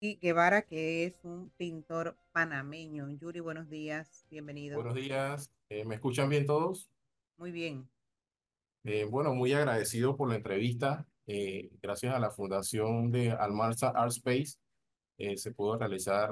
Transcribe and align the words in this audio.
y 0.00 0.16
Guevara, 0.16 0.62
que 0.62 1.04
es 1.04 1.24
un 1.24 1.50
pintor 1.56 2.16
panameño. 2.32 3.08
Yuri, 3.10 3.40
buenos 3.40 3.68
días, 3.68 4.24
bienvenido. 4.30 4.76
Buenos 4.76 4.94
días, 4.94 5.50
eh, 5.68 5.84
¿me 5.84 5.96
escuchan 5.96 6.28
bien 6.28 6.46
todos? 6.46 6.88
Muy 7.36 7.50
bien. 7.50 7.88
Eh, 8.84 9.04
bueno, 9.04 9.34
muy 9.34 9.52
agradecido 9.52 10.16
por 10.16 10.28
la 10.28 10.36
entrevista. 10.36 11.06
Eh, 11.26 11.70
gracias 11.82 12.14
a 12.14 12.18
la 12.18 12.30
fundación 12.30 13.10
de 13.10 13.32
Almanza 13.32 13.88
Art 13.88 14.12
Space 14.12 14.58
se 15.34 15.50
pudo 15.50 15.76
realizar 15.76 16.30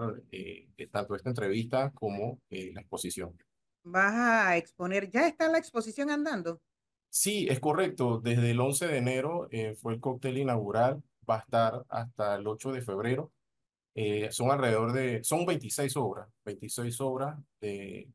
tanto 0.92 1.16
esta 1.16 1.30
entrevista 1.30 1.90
como 1.90 2.40
la 2.50 2.80
exposición. 2.80 3.36
¿Vas 3.82 4.14
a 4.14 4.56
exponer? 4.56 5.10
¿Ya 5.10 5.26
está 5.26 5.48
la 5.48 5.58
exposición 5.58 6.08
andando? 6.08 6.62
Sí, 7.10 7.48
es 7.50 7.58
correcto. 7.58 8.20
Desde 8.20 8.52
el 8.52 8.60
11 8.60 8.86
de 8.86 8.98
enero 8.98 9.48
fue 9.82 9.94
el 9.94 9.98
cóctel 9.98 10.38
inaugural. 10.38 11.02
Va 11.28 11.38
a 11.38 11.40
estar 11.40 11.84
hasta 11.88 12.36
el 12.36 12.46
8 12.46 12.70
de 12.70 12.80
febrero. 12.80 13.32
Eh, 13.98 14.28
son 14.30 14.50
alrededor 14.50 14.92
de, 14.92 15.24
son 15.24 15.46
26 15.46 15.96
obras, 15.96 16.28
26 16.44 17.00
obras 17.00 17.38
de, 17.62 18.10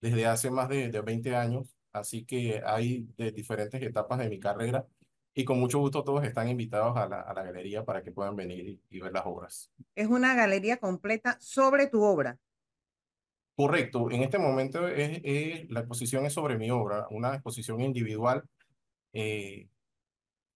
desde 0.00 0.26
hace 0.26 0.50
más 0.50 0.68
de, 0.68 0.88
de 0.88 1.00
20 1.00 1.36
años, 1.36 1.76
así 1.92 2.24
que 2.24 2.60
hay 2.66 3.06
de 3.16 3.30
diferentes 3.30 3.80
etapas 3.80 4.18
de 4.18 4.28
mi 4.28 4.40
carrera 4.40 4.84
y 5.32 5.44
con 5.44 5.60
mucho 5.60 5.78
gusto 5.78 6.02
todos 6.02 6.24
están 6.24 6.48
invitados 6.48 6.96
a 6.96 7.06
la, 7.06 7.20
a 7.20 7.32
la 7.32 7.44
galería 7.44 7.84
para 7.84 8.02
que 8.02 8.10
puedan 8.10 8.34
venir 8.34 8.80
y, 8.90 9.00
ver 9.00 9.12
las 9.12 9.24
obras. 9.24 9.70
Es 9.94 10.08
una 10.08 10.34
galería 10.34 10.78
completa 10.78 11.36
sobre 11.38 11.86
tu 11.86 12.02
obra. 12.02 12.36
Correcto, 13.54 14.10
en 14.10 14.22
este 14.22 14.38
momento 14.38 14.88
es, 14.88 15.70
la 15.70 15.80
exposición 15.80 16.26
es 16.26 16.32
sobre 16.32 16.58
mi 16.58 16.72
obra, 16.72 17.06
una 17.10 17.34
exposición 17.34 17.80
individual 17.82 18.42
eh, 19.12 19.68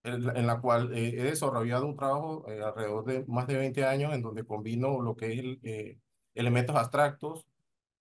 en 0.05 0.47
la 0.47 0.61
cual 0.61 0.93
eh, 0.95 1.15
he 1.19 1.23
desarrollado 1.23 1.87
un 1.87 1.97
trabajo 1.97 2.45
eh, 2.49 2.63
alrededor 2.63 3.05
de 3.07 3.25
más 3.27 3.47
de 3.47 3.57
20 3.57 3.85
años 3.85 4.13
en 4.13 4.21
donde 4.21 4.45
combino 4.45 5.01
lo 5.01 5.17
que 5.17 5.33
es 5.33 5.59
eh, 5.63 5.99
elementos 6.35 6.77
abstractos, 6.77 7.47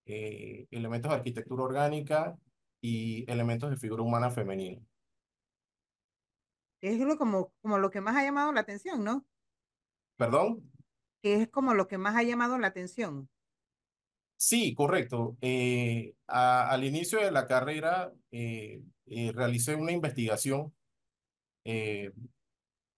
elementos 0.06 1.10
de 1.10 1.16
arquitectura 1.16 1.64
orgánica 1.64 2.38
y 2.82 3.30
elementos 3.32 3.70
de 3.70 3.78
figura 3.78 4.04
humana 4.04 4.30
femenina. 4.30 4.82
Es 6.82 7.00
lo 7.00 7.18
como, 7.18 7.54
como 7.62 7.78
lo 7.78 7.90
que 7.90 8.02
más 8.02 8.18
ha 8.18 8.24
llamado 8.24 8.52
la 8.52 8.60
atención, 8.60 9.02
¿no? 9.02 9.26
¿Perdón? 10.18 10.70
Es 11.22 11.48
como 11.50 11.74
lo 11.74 11.88
que 11.88 11.98
más 11.98 12.18
ha 12.18 12.24
llamado 12.24 12.58
la 12.58 12.68
atención. 12.68 13.30
Sí, 14.36 14.74
correcto. 14.74 15.38
al 16.28 16.84
inicio 16.84 17.20
de 17.20 17.32
la 17.32 17.48
carrera 17.48 18.12
realicé 19.06 19.76
una 19.76 19.94
investigación 19.94 20.74
eh, 21.66 22.12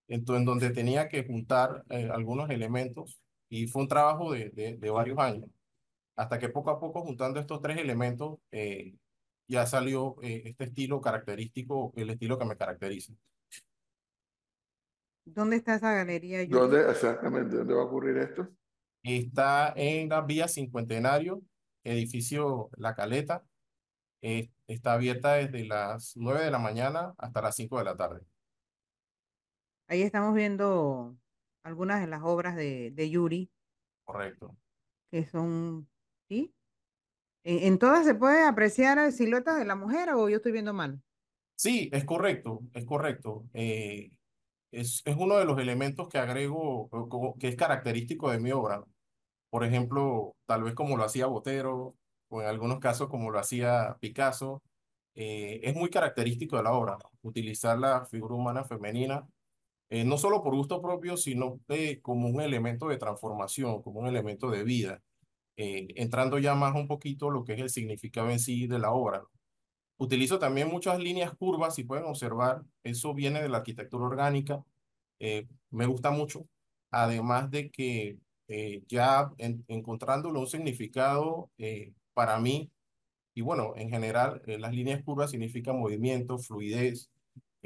en, 0.08 0.24
donde 0.24 0.70
tenía 0.72 1.08
que 1.08 1.24
juntar 1.26 1.84
eh, 1.90 2.10
algunos 2.12 2.50
elementos 2.50 3.22
y 3.50 3.68
fue 3.68 3.84
un 3.84 3.88
trabajo 3.88 4.34
de, 4.34 4.50
de, 4.50 4.90
varios 4.90 5.18
años, 5.20 5.50
hasta 6.16 6.40
que 6.40 6.50
poco 6.50 6.72
a 6.72 6.80
poco 6.80 7.02
juntando 7.02 7.40
estos 7.40 7.62
tres 7.62 7.78
elementos 7.78 8.40
eh, 8.52 8.96
ya 9.48 9.66
salió 9.68 10.16
este 10.22 10.64
estilo 10.64 11.00
característico, 11.00 11.94
el 11.96 12.10
estilo 12.10 12.40
que 12.40 12.46
me 12.46 12.58
caracteriza. 12.58 13.14
¿Dónde 15.24 15.58
está 15.58 15.76
esa 15.76 15.94
galería? 15.94 16.46
¿Dónde 16.48 16.90
exactamente? 16.90 17.58
¿Dónde 17.58 17.74
va 17.76 17.82
a 17.82 17.86
ocurrir 17.86 18.18
esto? 18.18 18.48
Está 19.04 19.74
en 19.76 20.10
la 20.10 20.22
vía 20.22 20.48
Cincuentenario, 20.48 21.44
edificio 21.84 22.72
La 22.78 22.96
Caleta. 22.96 23.44
está 24.22 24.94
abierta 24.94 25.34
desde 25.34 25.66
las 25.66 26.14
9 26.16 26.44
de 26.44 26.52
la 26.52 26.58
mañana 26.58 27.14
hasta 27.20 27.42
las 27.44 27.56
5 27.56 27.78
de 27.78 27.84
la 27.84 27.96
tarde. 27.96 28.22
Ahí 29.88 30.02
estamos 30.02 30.34
viendo 30.34 31.16
algunas 31.64 32.02
de 32.02 32.08
las 32.08 32.24
obras 32.24 32.56
de, 32.56 32.92
de 32.92 33.10
Yuri. 33.10 33.52
Correcto. 34.04 34.56
Que 35.12 35.26
son, 35.26 35.88
¿sí? 36.28 36.54
¿En, 37.44 37.78
todas 37.78 38.06
se 38.06 38.16
puede 38.16 38.44
apreciar 38.44 39.12
siluetas 39.12 39.58
de 39.58 39.66
la 39.66 39.76
mujer 39.76 40.10
o 40.10 40.28
yo 40.30 40.38
estoy 40.38 40.52
viendo 40.52 40.74
mal? 40.74 41.02
Sí, 41.56 41.90
es 41.94 42.04
correcto, 42.04 42.62
es 42.74 42.86
correcto. 42.86 43.46
Eh, 43.54 44.12
es, 44.72 45.04
es 45.06 45.16
uno 45.16 45.38
de 45.38 45.46
los 45.46 45.60
elementos 45.60 46.10
que 46.10 46.18
agrego, 46.18 46.90
que 47.40 47.50
es 47.50 47.56
característico 47.56 48.32
de 48.32 48.40
mi 48.40 48.52
obra. 48.52 48.84
Por 49.52 49.64
ejemplo, 49.64 50.36
tal 50.48 50.64
vez 50.64 50.74
como 50.74 50.98
lo 50.98 51.04
hacía 51.04 51.28
Botero, 51.28 51.96
o 52.30 52.42
en 52.42 52.48
algunos 52.48 52.80
casos 52.80 53.10
como 53.10 53.30
lo 53.30 53.38
hacía 53.38 53.96
Picasso, 54.00 54.64
eh, 55.14 55.62
es 55.64 55.76
muy 55.76 55.90
característico 55.90 56.58
de 56.58 56.64
la 56.64 56.74
obra, 56.74 56.98
utilizar 57.22 57.78
la 57.78 58.06
figura 58.06 58.34
humana 58.34 58.64
femenina 58.64 59.26
eh, 59.90 60.04
no 60.04 60.18
solo 60.18 60.42
por 60.42 60.56
gusto 60.56 60.82
propio, 60.82 61.16
sino 61.18 61.60
eh, 61.70 62.02
como 62.02 62.28
un 62.28 62.42
elemento 62.42 62.88
de 62.88 62.98
transformación, 62.98 63.82
como 63.84 64.00
un 64.00 64.08
elemento 64.08 64.50
de 64.50 64.64
vida, 64.64 65.04
eh, 65.58 65.88
entrando 65.96 66.40
ya 66.40 66.56
más 66.56 66.76
un 66.76 66.88
poquito 66.88 67.30
lo 67.30 67.44
que 67.44 67.54
es 67.54 67.60
el 67.62 67.70
significado 67.70 68.30
en 68.30 68.40
sí 68.40 68.68
de 68.68 68.80
la 68.80 68.92
obra. 68.92 69.24
Utilizo 69.98 70.40
también 70.40 70.70
muchas 70.70 71.00
líneas 71.00 71.34
curvas, 71.36 71.76
si 71.76 71.84
pueden 71.84 72.06
observar, 72.06 72.64
eso 72.84 73.14
viene 73.14 73.42
de 73.42 73.50
la 73.50 73.58
arquitectura 73.58 74.06
orgánica, 74.06 74.64
me 75.70 75.86
gusta 75.86 76.12
mucho, 76.12 76.46
además 76.92 77.50
de 77.50 77.72
que 77.72 78.18
ya 78.88 79.32
encontrándolo 79.38 80.42
un 80.42 80.48
significado 80.48 81.50
para 82.14 82.40
mí, 82.40 82.70
y 83.34 83.42
bueno, 83.42 83.74
en 83.78 83.90
general, 83.90 84.42
las 84.46 84.74
líneas 84.74 85.02
curvas 85.04 85.32
significan 85.32 85.80
movimiento, 85.80 86.38
fluidez, 86.38 87.10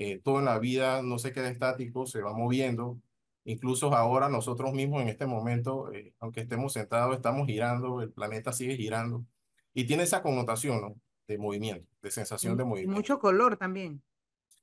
eh, 0.01 0.21
todo 0.23 0.39
en 0.39 0.45
la 0.45 0.59
vida 0.59 1.01
no 1.01 1.19
se 1.19 1.33
queda 1.33 1.49
estático, 1.49 2.05
se 2.05 2.21
va 2.21 2.31
moviendo. 2.31 3.01
Incluso 3.43 3.93
ahora 3.93 4.29
nosotros 4.29 4.71
mismos 4.71 5.01
en 5.01 5.09
este 5.09 5.25
momento, 5.25 5.91
eh, 5.91 6.13
aunque 6.19 6.39
estemos 6.39 6.71
sentados, 6.71 7.17
estamos 7.17 7.45
girando, 7.47 8.01
el 8.01 8.09
planeta 8.09 8.53
sigue 8.53 8.77
girando. 8.77 9.25
Y 9.73 9.83
tiene 9.83 10.03
esa 10.03 10.21
connotación 10.21 10.79
¿no? 10.79 10.95
de 11.27 11.37
movimiento, 11.37 11.85
de 12.01 12.11
sensación 12.11 12.55
de 12.55 12.63
movimiento. 12.63 12.95
mucho 12.95 13.19
color 13.19 13.57
también. 13.57 14.01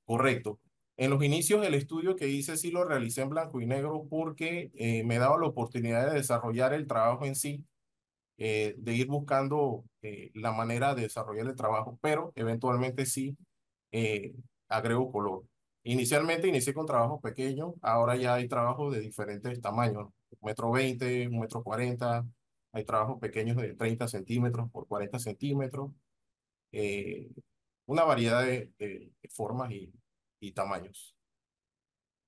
Correcto. 0.06 0.58
En 0.96 1.10
los 1.10 1.22
inicios 1.22 1.60
del 1.60 1.74
estudio 1.74 2.16
que 2.16 2.28
hice 2.28 2.56
sí 2.56 2.70
lo 2.70 2.86
realicé 2.86 3.20
en 3.20 3.28
blanco 3.28 3.60
y 3.60 3.66
negro 3.66 4.06
porque 4.08 4.70
eh, 4.72 5.04
me 5.04 5.18
daba 5.18 5.38
la 5.38 5.48
oportunidad 5.48 6.08
de 6.08 6.14
desarrollar 6.14 6.72
el 6.72 6.86
trabajo 6.86 7.26
en 7.26 7.34
sí, 7.34 7.62
de 8.38 8.74
ir 8.86 9.06
buscando 9.06 9.84
la 10.32 10.52
manera 10.52 10.94
de 10.94 11.02
desarrollar 11.02 11.46
el 11.46 11.56
trabajo, 11.56 11.98
pero 12.00 12.32
eventualmente 12.36 13.04
sí 13.04 13.36
agrego 14.68 15.10
color. 15.10 15.44
Inicialmente 15.84 16.48
inicié 16.48 16.74
con 16.74 16.86
trabajos 16.86 17.20
pequeños, 17.22 17.74
ahora 17.80 18.16
ya 18.16 18.34
hay 18.34 18.48
trabajos 18.48 18.92
de 18.92 19.00
diferentes 19.00 19.60
tamaños, 19.60 20.08
un 20.30 20.38
metro 20.42 20.70
veinte, 20.72 21.28
un 21.28 21.40
metro 21.40 21.62
cuarenta, 21.62 22.26
hay 22.72 22.84
trabajos 22.84 23.20
pequeños 23.20 23.56
de 23.56 23.74
30 23.74 24.08
centímetros 24.08 24.70
por 24.70 24.86
40 24.86 25.18
centímetros, 25.18 25.92
eh, 26.72 27.30
una 27.86 28.02
variedad 28.02 28.44
de, 28.44 29.12
formas 29.30 29.70
y, 29.70 29.92
y, 30.40 30.52
tamaños. 30.52 31.14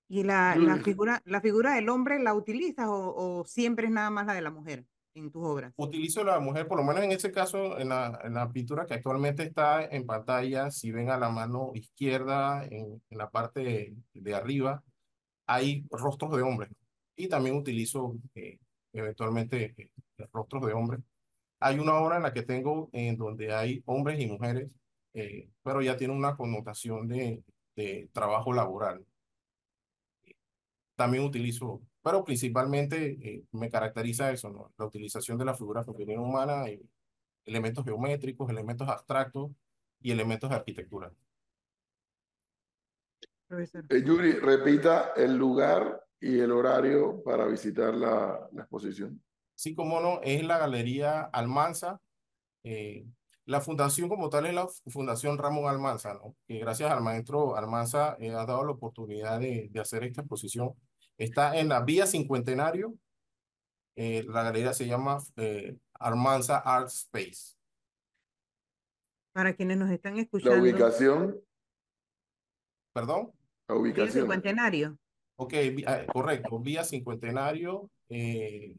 ¿Y 0.09 0.23
la, 0.23 0.57
la, 0.57 0.79
figura, 0.79 1.21
la 1.25 1.41
figura 1.41 1.75
del 1.75 1.89
hombre 1.89 2.19
la 2.23 2.35
utilizas 2.35 2.87
o, 2.87 3.15
o 3.15 3.45
siempre 3.45 3.87
es 3.87 3.93
nada 3.93 4.11
más 4.11 4.27
la 4.27 4.35
de 4.35 4.41
la 4.41 4.51
mujer? 4.51 4.87
En 5.15 5.31
tus 5.31 5.45
obras? 5.45 5.73
Utilizo 5.77 6.25
la 6.25 6.39
mujer, 6.41 6.67
por 6.67 6.79
lo 6.79 6.85
menos 6.85 7.03
en 7.03 7.13
ese 7.13 7.31
caso, 7.33 7.79
en 7.79 7.89
la, 7.89 8.21
en 8.25 8.35
la 8.35 8.51
pintura 8.51 8.87
que 8.87 8.95
actualmente 8.95 9.43
está 9.43 9.85
en 9.85 10.07
pantalla, 10.07 10.71
si 10.71 10.91
ven 10.91 11.11
a 11.11 11.19
la 11.19 11.29
mano 11.29 11.73
izquierda, 11.75 12.65
en, 12.65 13.03
en 13.09 13.19
la 13.19 13.31
parte 13.31 13.97
de, 14.13 14.35
arriba, 14.35 14.83
hay 15.47 15.85
rostros 15.91 16.37
de 16.37 16.43
hombres. 16.43 16.71
Y 17.17 17.29
también 17.29 17.57
utilizo 17.57 18.17
eh, 18.35 18.59
eventualmente 18.93 19.75
eh, 19.77 19.91
rostros 20.33 20.67
de 20.67 20.73
hombres. 20.73 21.01
Hay 21.61 21.79
una 21.79 21.95
obra 21.95 22.17
en 22.17 22.23
la 22.23 22.33
que 22.33 22.43
tengo 22.43 22.89
en 22.93 23.17
donde 23.17 23.53
hay 23.53 23.83
hombres 23.87 24.21
y 24.21 24.27
mujeres, 24.27 24.73
eh, 25.15 25.49
pero 25.63 25.83
ya 25.83 25.97
tiene 25.97 26.15
una 26.15 26.37
connotación 26.37 27.09
de, 27.09 27.43
de 27.75 28.09
trabajo 28.13 28.53
laboral. 28.53 29.05
También 30.99 31.23
utilizo 31.23 31.81
pero 32.09 32.25
principalmente 32.25 33.19
eh, 33.21 33.45
me 33.53 33.69
caracteriza 33.69 34.31
eso, 34.31 34.49
¿no? 34.49 34.73
La 34.79 34.87
utilización 34.87 35.37
de 35.37 35.45
la 35.45 35.55
figura 35.55 35.85
femenina 35.85 36.23
humana, 36.23 36.67
y 36.71 36.81
elementos 37.45 37.85
geométricos, 37.85 38.49
elementos 38.49 38.89
abstractos 38.89 39.51
y 40.01 40.11
elementos 40.11 40.49
de 40.49 40.57
arquitectura. 40.57 41.13
Eh, 43.51 44.03
Yuri, 44.03 44.33
repita 44.33 45.13
el 45.17 45.37
lugar 45.37 46.03
y 46.19 46.39
el 46.39 46.51
horario 46.51 47.23
para 47.23 47.47
visitar 47.47 47.93
la, 47.93 48.49
la 48.53 48.63
exposición. 48.63 49.23
Sí, 49.55 49.75
como 49.75 50.01
no, 50.01 50.21
es 50.23 50.43
la 50.45 50.57
Galería 50.57 51.23
Almanza. 51.23 52.01
Eh, 52.65 53.07
la 53.45 53.61
fundación 53.61 54.09
como 54.09 54.31
tal 54.31 54.47
es 54.47 54.55
la 54.55 54.67
Fundación 54.87 55.37
Ramón 55.37 55.69
Almanza, 55.69 56.15
¿no? 56.15 56.37
que 56.47 56.59
gracias 56.59 56.91
al 56.91 57.03
maestro 57.03 57.55
Almanza 57.55 58.17
ha 58.19 58.47
dado 58.47 58.65
la 58.65 58.73
oportunidad 58.73 59.41
de, 59.41 59.69
de 59.71 59.81
hacer 59.81 60.05
esta 60.05 60.23
exposición 60.23 60.75
Está 61.19 61.59
en 61.59 61.69
la 61.69 61.83
vía 61.83 62.07
Cincuentenario. 62.07 62.95
Eh, 63.97 64.25
la 64.29 64.45
galería 64.45 64.73
se 64.73 64.87
llama 64.87 65.19
eh, 65.37 65.77
Armanza 65.95 66.59
Art 66.59 66.89
Space. 66.89 67.57
Para 69.33 69.55
quienes 69.55 69.77
nos 69.77 69.91
están 69.91 70.17
escuchando. 70.19 70.57
La 70.57 70.63
ubicación. 70.63 71.41
¿Perdón? 72.93 73.33
La 73.69 73.75
ubicación. 73.75 74.07
Vía 74.07 74.23
Cincuentenario. 74.23 74.99
Ok, 75.41 75.53
eh, 75.55 76.07
correcto. 76.13 76.59
Vía 76.59 76.85
Cincuentenario, 76.85 77.91
eh, 78.09 78.75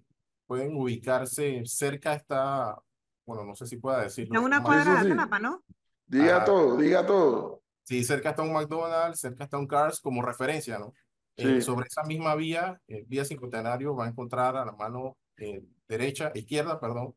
pueden 0.46 0.76
ubicarse 0.76 1.62
cerca 1.66 2.14
está, 2.14 2.78
bueno, 3.26 3.46
no 3.46 3.56
sé 3.56 3.66
si 3.66 3.78
pueda 3.78 4.02
decirlo. 4.02 4.34
Está 4.34 4.46
una 4.46 4.64
cuadra 4.64 4.96
de 4.96 5.06
sí. 5.06 5.12
Atlapa, 5.12 5.40
¿no? 5.40 5.64
Diga 6.06 6.38
Ajá. 6.38 6.46
todo, 6.46 6.78
diga 6.78 7.06
todo. 7.06 7.62
Sí, 7.84 8.04
cerca 8.04 8.32
está 8.32 8.42
un 8.42 8.54
McDonald's, 8.54 9.20
cerca 9.20 9.44
está 9.44 9.58
un 9.58 9.68
Cars 9.68 10.00
como 10.00 10.22
referencia, 10.22 10.80
¿no? 10.80 10.94
Eh, 11.40 11.56
Sí. 11.56 11.62
sobre 11.62 11.88
esa 11.88 12.04
misma 12.04 12.36
vía, 12.36 12.82
eh, 12.88 13.06
vía 13.08 13.24
cincuentenario, 13.24 13.96
va 13.96 14.06
a 14.06 14.10
encontrar 14.10 14.58
a 14.58 14.66
la 14.66 14.74
mano 14.74 15.18
eh, 15.38 15.64
derecha, 15.88 16.32
izquierda, 16.36 16.80
perdón, 16.82 17.16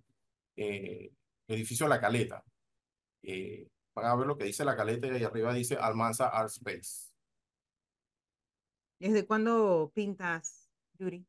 eh, 0.54 1.10
edificio 1.48 1.88
La 1.88 2.00
Caleta. 2.00 2.44
Eh, 3.22 3.66
van 3.94 4.06
a 4.06 4.14
ver 4.14 4.26
lo 4.28 4.36
que 4.38 4.44
dice 4.44 4.64
La 4.64 4.76
Caleta 4.76 5.08
y 5.08 5.10
ahí 5.10 5.24
arriba 5.24 5.52
dice 5.52 5.76
Almanza 5.76 6.28
Art 6.28 6.50
Space. 6.50 7.10
¿Desde 9.00 9.26
cuándo 9.26 9.90
pintas, 9.94 10.70
Yuri? 10.98 11.26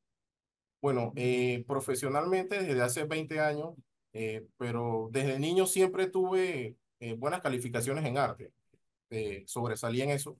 Bueno, 0.81 1.13
eh, 1.15 1.63
profesionalmente 1.67 2.61
desde 2.61 2.81
hace 2.81 3.05
20 3.05 3.39
años, 3.39 3.73
eh, 4.13 4.45
pero 4.57 5.09
desde 5.11 5.39
niño 5.39 5.65
siempre 5.65 6.07
tuve 6.07 6.77
eh, 6.99 7.13
buenas 7.15 7.41
calificaciones 7.41 8.05
en 8.05 8.17
arte. 8.17 8.53
Eh, 9.09 9.43
sobresalí 9.47 10.01
en 10.01 10.11
eso. 10.11 10.37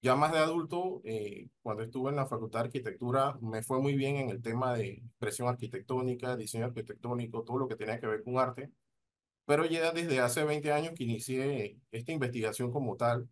Ya 0.00 0.14
más 0.14 0.30
de 0.32 0.38
adulto, 0.38 1.00
eh, 1.04 1.48
cuando 1.60 1.82
estuve 1.82 2.10
en 2.10 2.16
la 2.16 2.26
Facultad 2.26 2.60
de 2.60 2.66
Arquitectura, 2.66 3.36
me 3.40 3.62
fue 3.62 3.80
muy 3.80 3.96
bien 3.96 4.16
en 4.16 4.30
el 4.30 4.40
tema 4.40 4.74
de 4.74 4.90
expresión 4.90 5.48
arquitectónica, 5.48 6.36
diseño 6.36 6.66
arquitectónico, 6.66 7.42
todo 7.42 7.58
lo 7.58 7.68
que 7.68 7.74
tenía 7.76 7.98
que 7.98 8.06
ver 8.06 8.22
con 8.22 8.38
arte. 8.38 8.70
Pero 9.46 9.66
ya 9.66 9.92
desde 9.92 10.20
hace 10.20 10.44
20 10.44 10.72
años 10.72 10.94
que 10.96 11.04
inicié 11.04 11.78
esta 11.90 12.12
investigación 12.12 12.72
como 12.72 12.96
tal, 12.96 13.28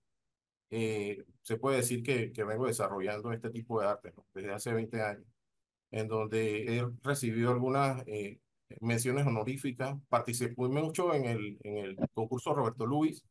eh, 0.70 1.24
se 1.42 1.58
puede 1.58 1.78
decir 1.78 2.02
que, 2.02 2.32
que 2.32 2.44
vengo 2.44 2.66
desarrollando 2.66 3.32
este 3.32 3.50
tipo 3.50 3.80
de 3.80 3.86
arte, 3.88 4.12
¿no? 4.16 4.26
Desde 4.34 4.52
hace 4.52 4.72
20 4.74 5.02
años, 5.02 5.26
en 5.90 6.08
donde 6.08 6.78
he 6.78 6.86
recibido 7.02 7.50
algunas 7.52 8.02
eh, 8.06 8.40
menciones 8.80 9.26
honoríficas. 9.26 9.96
Participé 10.08 10.54
mucho 10.68 11.14
en 11.14 11.26
el, 11.26 11.58
en 11.64 11.76
el 11.78 11.96
concurso 12.14 12.54
Roberto 12.54 12.86
Luis. 12.86 13.24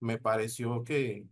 Me 0.00 0.18
pareció 0.18 0.84
que, 0.84 1.26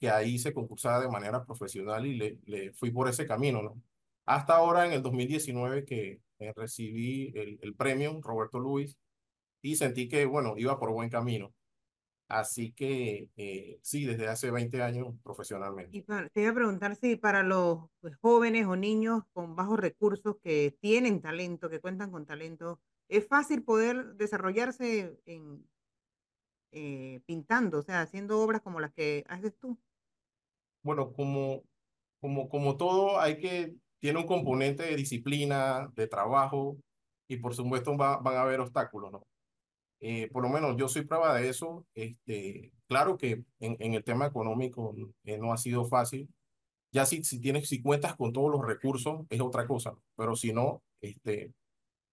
que 0.00 0.10
ahí 0.10 0.38
se 0.38 0.54
concursaba 0.54 1.00
de 1.00 1.08
manera 1.10 1.44
profesional 1.44 2.06
y 2.06 2.16
le, 2.16 2.38
le 2.46 2.72
fui 2.74 2.90
por 2.92 3.08
ese 3.08 3.26
camino, 3.26 3.62
¿no? 3.62 3.82
Hasta 4.26 4.56
ahora, 4.56 4.86
en 4.86 4.92
el 4.92 5.02
2019, 5.02 5.84
que 5.84 6.20
eh, 6.38 6.52
recibí 6.56 7.32
el, 7.36 7.58
el 7.62 7.74
premio 7.76 8.20
Roberto 8.22 8.58
Luis 8.60 8.98
y 9.62 9.76
sentí 9.76 10.08
que, 10.08 10.26
bueno, 10.26 10.54
iba 10.58 10.78
por 10.78 10.92
buen 10.92 11.10
camino. 11.10 11.54
Así 12.28 12.72
que 12.72 13.28
eh, 13.36 13.78
sí, 13.82 14.04
desde 14.06 14.28
hace 14.28 14.50
20 14.52 14.82
años 14.82 15.08
profesionalmente. 15.22 15.98
Y 15.98 16.02
para- 16.02 16.28
te 16.28 16.42
iba 16.42 16.50
a 16.50 16.54
preguntar 16.54 16.94
si 16.96 17.16
para 17.16 17.42
los 17.42 17.88
pues, 18.00 18.16
jóvenes 18.20 18.66
o 18.66 18.76
niños 18.76 19.24
con 19.32 19.56
bajos 19.56 19.78
recursos 19.80 20.36
que 20.42 20.76
tienen 20.80 21.20
talento, 21.20 21.68
que 21.68 21.80
cuentan 21.80 22.10
con 22.12 22.26
talento, 22.26 22.80
es 23.08 23.26
fácil 23.26 23.64
poder 23.64 24.14
desarrollarse 24.14 25.20
en 25.26 25.66
eh, 26.72 27.20
pintando, 27.26 27.78
o 27.78 27.82
sea, 27.82 28.02
haciendo 28.02 28.40
obras 28.40 28.62
como 28.62 28.80
las 28.80 28.92
que 28.92 29.24
haces 29.28 29.56
tú. 29.58 29.78
Bueno, 30.82 31.12
como, 31.12 31.62
como, 32.20 32.48
como 32.48 32.76
todo, 32.76 33.20
hay 33.20 33.38
que, 33.38 33.74
tiene 34.00 34.18
un 34.20 34.26
componente 34.26 34.84
de 34.84 34.96
disciplina, 34.96 35.90
de 35.94 36.08
trabajo, 36.08 36.78
y 37.28 37.38
por 37.38 37.54
supuesto 37.54 37.96
va- 37.96 38.18
van 38.18 38.36
a 38.36 38.42
haber 38.42 38.60
obstáculos, 38.60 39.12
¿no? 39.12 39.22
Eh, 40.00 40.28
por 40.32 40.42
lo 40.44 40.50
menos 40.50 40.76
yo 40.78 40.88
soy 40.88 41.04
prueba 41.06 41.34
de 41.36 41.48
eso. 41.50 41.86
Este, 41.94 42.72
claro 42.88 43.18
que 43.18 43.44
en, 43.60 43.76
en 43.80 43.94
el 43.94 44.04
tema 44.04 44.26
económico 44.26 44.94
eh, 45.24 45.38
no 45.38 45.52
ha 45.52 45.58
sido 45.58 45.84
fácil. 45.86 46.28
Ya 46.92 47.06
si, 47.06 47.24
si 47.24 47.40
tienes, 47.40 47.68
si 47.68 47.82
cuentas 47.82 48.16
con 48.16 48.32
todos 48.32 48.50
los 48.52 48.66
recursos, 48.66 49.26
es 49.30 49.40
otra 49.40 49.66
cosa, 49.68 49.94
pero 50.16 50.36
si 50.36 50.52
no, 50.52 50.82
este, 51.00 51.52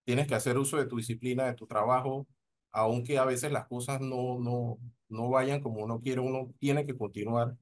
tienes 0.05 0.27
que 0.27 0.35
hacer 0.35 0.57
uso 0.57 0.77
de 0.77 0.85
tu 0.87 0.97
disciplina, 0.97 1.45
de 1.45 1.55
tu 1.55 1.67
trabajo, 1.67 2.27
aunque 2.71 3.17
a 3.17 3.25
veces 3.25 3.51
las 3.51 3.67
cosas 3.67 4.01
no, 4.01 4.39
no, 4.39 4.79
no 5.09 5.29
vayan 5.29 5.61
como 5.61 5.83
uno 5.83 6.01
quiere, 6.01 6.21
uno 6.21 6.53
tiene 6.59 6.85
que 6.85 6.97
continuar. 6.97 7.55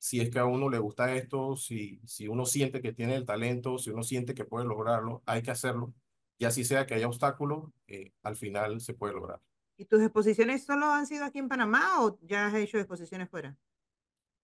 Si 0.00 0.20
es 0.20 0.30
que 0.30 0.38
a 0.38 0.46
uno 0.46 0.68
le 0.68 0.78
gusta 0.78 1.14
esto, 1.14 1.56
si, 1.56 2.00
si 2.06 2.26
uno 2.26 2.46
siente 2.46 2.80
que 2.80 2.92
tiene 2.92 3.14
el 3.14 3.26
talento, 3.26 3.78
si 3.78 3.90
uno 3.90 4.02
siente 4.02 4.34
que 4.34 4.44
puede 4.44 4.66
lograrlo, 4.66 5.22
hay 5.26 5.42
que 5.42 5.52
hacerlo. 5.52 5.92
Y 6.38 6.46
así 6.46 6.64
sea 6.64 6.86
que 6.86 6.94
haya 6.94 7.06
obstáculos, 7.06 7.70
eh, 7.86 8.12
al 8.22 8.34
final 8.34 8.80
se 8.80 8.94
puede 8.94 9.12
lograr. 9.12 9.40
¿Y 9.76 9.84
tus 9.84 10.00
exposiciones 10.00 10.64
solo 10.64 10.86
han 10.86 11.06
sido 11.06 11.24
aquí 11.24 11.38
en 11.38 11.48
Panamá 11.48 12.02
o 12.02 12.18
ya 12.22 12.46
has 12.46 12.54
hecho 12.54 12.78
exposiciones 12.78 13.28
fuera? 13.28 13.56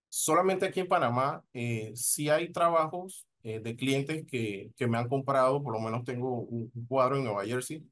Solamente 0.09 0.65
aquí 0.65 0.79
en 0.79 0.87
Panamá, 0.87 1.43
eh, 1.53 1.91
sí 1.95 2.29
hay 2.29 2.51
trabajos 2.51 3.27
eh, 3.43 3.59
de 3.59 3.75
clientes 3.75 4.25
que, 4.25 4.71
que 4.77 4.87
me 4.87 4.97
han 4.97 5.09
comprado, 5.09 5.61
por 5.61 5.73
lo 5.73 5.79
menos 5.79 6.03
tengo 6.03 6.41
un, 6.41 6.71
un 6.73 6.85
cuadro 6.85 7.17
en 7.17 7.23
Nueva 7.23 7.45
Jersey, 7.45 7.83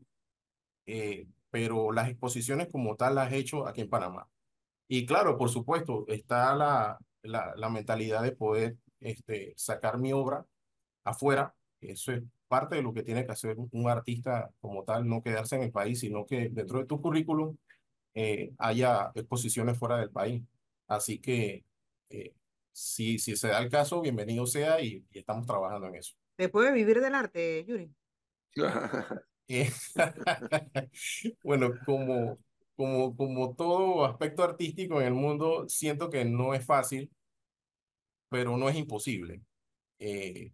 eh, 0.86 1.28
pero 1.50 1.92
las 1.92 2.10
exposiciones 2.10 2.68
como 2.72 2.96
tal 2.96 3.16
las 3.16 3.32
he 3.32 3.38
hecho 3.38 3.68
aquí 3.68 3.82
en 3.82 3.90
Panamá. 3.90 4.28
Y 4.88 5.06
claro, 5.06 5.38
por 5.38 5.50
supuesto, 5.50 6.06
está 6.08 6.56
la, 6.56 7.00
la, 7.26 7.54
la 7.56 7.70
mentalidad 7.70 8.24
de 8.24 8.32
poder 8.32 8.78
este, 9.00 9.54
sacar 9.58 9.98
mi 9.98 10.14
obra 10.14 10.46
afuera. 11.04 11.56
Eso 11.82 12.12
es 12.12 12.24
parte 12.48 12.76
de 12.76 12.82
lo 12.82 12.94
que 12.94 13.04
tiene 13.04 13.26
que 13.26 13.32
hacer 13.32 13.58
un 13.58 13.90
artista 13.90 14.52
como 14.62 14.84
tal, 14.84 15.08
no 15.08 15.22
quedarse 15.22 15.56
en 15.56 15.64
el 15.64 15.72
país, 15.72 16.00
sino 16.00 16.26
que 16.26 16.50
dentro 16.50 16.80
de 16.80 16.86
tu 16.86 17.02
currículum 17.02 17.58
eh, 18.14 18.54
haya 18.58 19.12
exposiciones 19.16 19.78
fuera 19.78 19.98
del 19.98 20.10
país. 20.12 20.42
Así 20.88 21.20
que 21.20 21.66
eh, 22.10 22.34
si, 22.72 23.20
si 23.20 23.36
se 23.36 23.48
da 23.48 23.60
el 23.60 23.70
caso, 23.70 24.02
bienvenido 24.02 24.46
sea 24.46 24.82
y, 24.82 25.04
y 25.12 25.20
estamos 25.20 25.46
trabajando 25.46 25.88
en 25.88 25.96
eso. 25.96 26.16
¿Se 26.38 26.50
puede 26.50 26.72
vivir 26.72 27.02
del 27.02 27.16
arte, 27.16 27.66
Yuri? 27.66 27.92
Eh, 29.48 29.70
bueno, 31.44 31.72
como, 31.86 32.40
como, 32.76 33.16
como 33.16 33.56
todo 33.56 34.06
aspecto 34.06 34.44
artístico 34.44 35.02
en 35.02 35.08
el 35.08 35.14
mundo, 35.14 35.68
siento 35.70 36.10
que 36.10 36.26
no 36.26 36.54
es 36.54 36.66
fácil, 36.66 37.12
pero 38.30 38.58
no 38.58 38.70
es 38.70 38.76
imposible. 38.76 39.42
Eh, 40.00 40.52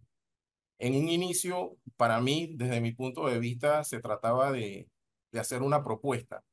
en 0.78 0.96
un 0.96 1.08
inicio, 1.08 1.78
para 1.96 2.20
mí, 2.20 2.54
desde 2.56 2.80
mi 2.80 2.92
punto 2.92 3.28
de 3.28 3.38
vista, 3.38 3.84
se 3.84 4.00
trataba 4.00 4.52
de, 4.52 4.88
de 5.32 5.40
hacer 5.40 5.62
una 5.62 5.84
propuesta, 5.84 6.44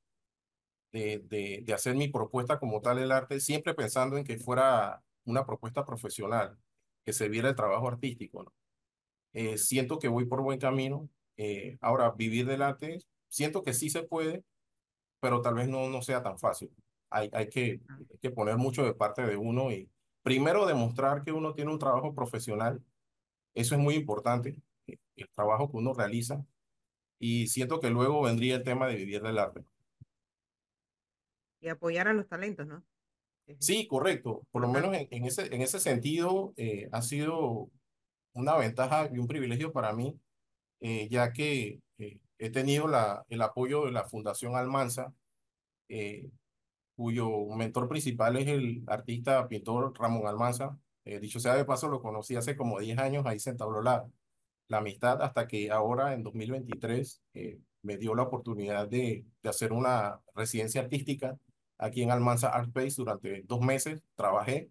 de, 0.91 1.19
de, 1.19 1.61
de 1.63 1.73
hacer 1.73 1.95
mi 1.95 2.07
propuesta 2.09 2.59
como 2.59 2.81
tal 2.81 2.99
el 2.99 3.11
arte, 3.11 3.39
siempre 3.39 3.73
pensando 3.73 4.17
en 4.17 4.23
que 4.23 4.37
fuera 4.39 5.03
una 5.25 5.45
propuesta 5.45 5.85
profesional, 5.85 6.57
que 7.05 7.13
se 7.13 7.29
viera 7.29 7.49
el 7.49 7.55
trabajo 7.55 7.87
artístico. 7.87 8.51
Eh, 9.33 9.57
siento 9.57 9.99
que 9.99 10.07
voy 10.07 10.25
por 10.25 10.41
buen 10.41 10.59
camino. 10.59 11.09
Eh, 11.37 11.77
ahora, 11.81 12.11
vivir 12.11 12.45
del 12.47 12.61
arte, 12.61 12.99
siento 13.29 13.63
que 13.63 13.73
sí 13.73 13.89
se 13.89 14.03
puede, 14.03 14.43
pero 15.19 15.41
tal 15.41 15.55
vez 15.55 15.67
no, 15.67 15.89
no 15.89 16.01
sea 16.01 16.23
tan 16.23 16.37
fácil. 16.37 16.71
Hay, 17.09 17.29
hay 17.33 17.49
que, 17.49 17.81
hay 17.89 18.17
que 18.21 18.31
poner 18.31 18.57
mucho 18.57 18.83
de 18.83 18.93
parte 18.93 19.23
de 19.25 19.35
uno 19.35 19.71
y 19.71 19.89
primero 20.23 20.65
demostrar 20.65 21.23
que 21.23 21.31
uno 21.31 21.53
tiene 21.53 21.71
un 21.71 21.79
trabajo 21.79 22.13
profesional. 22.13 22.83
Eso 23.53 23.75
es 23.75 23.81
muy 23.81 23.95
importante, 23.95 24.55
eh, 24.87 24.97
el 25.15 25.29
trabajo 25.29 25.69
que 25.69 25.77
uno 25.77 25.93
realiza. 25.93 26.45
Y 27.19 27.47
siento 27.47 27.79
que 27.79 27.89
luego 27.89 28.21
vendría 28.21 28.55
el 28.55 28.63
tema 28.63 28.87
de 28.87 28.95
vivir 28.95 29.21
del 29.21 29.39
arte. 29.39 29.63
Y 31.61 31.67
apoyar 31.67 32.07
a 32.07 32.13
los 32.13 32.27
talentos, 32.27 32.65
¿no? 32.65 32.83
Sí, 33.59 33.87
correcto. 33.87 34.43
Por 34.51 34.61
lo 34.61 34.69
menos 34.69 34.95
en, 34.95 35.07
en 35.09 35.25
ese, 35.25 35.53
en 35.53 35.61
ese 35.61 35.79
sentido, 35.79 36.53
eh, 36.55 36.87
ha 36.91 37.01
sido 37.01 37.69
una 38.33 38.55
ventaja 38.55 39.09
y 39.11 39.17
un 39.17 39.27
privilegio 39.27 39.73
para 39.73 39.91
mí, 39.93 40.17
eh, 40.79 41.07
ya 41.09 41.33
que 41.33 41.81
he 42.39 42.49
tenido 42.49 42.87
la, 42.87 43.25
el 43.29 43.41
apoyo 43.41 43.85
de 43.85 43.91
la 43.91 44.05
Fundación 44.05 44.55
Almanza, 44.55 45.13
eh, 45.89 46.29
cuyo 46.95 47.29
mentor 47.55 47.87
principal 47.87 48.37
es 48.37 48.47
el 48.47 48.83
artista 48.87 49.47
pintor 49.47 49.93
Ramón 49.99 50.27
Almanza. 50.27 50.77
Eh, 51.05 51.19
dicho 51.19 51.39
sea 51.39 51.55
de 51.55 51.65
paso, 51.65 51.89
lo 51.89 52.01
conocí 52.01 52.35
hace 52.35 52.57
como 52.57 52.79
10 52.79 52.97
años, 52.99 53.25
ahí 53.25 53.39
se 53.39 53.51
entabló 53.51 53.81
la, 53.81 54.05
la 54.67 54.77
amistad 54.79 55.21
hasta 55.21 55.47
que 55.47 55.71
ahora 55.71 56.13
en 56.13 56.23
2023 56.23 57.21
eh, 57.33 57.59
me 57.83 57.97
dio 57.97 58.15
la 58.15 58.23
oportunidad 58.23 58.87
de, 58.87 59.25
de 59.41 59.49
hacer 59.49 59.73
una 59.73 60.21
residencia 60.35 60.81
artística 60.81 61.37
aquí 61.77 62.03
en 62.03 62.11
Almanza 62.11 62.49
Art 62.49 62.67
Space 62.67 62.95
durante 62.97 63.43
dos 63.43 63.61
meses, 63.61 64.03
trabajé. 64.15 64.69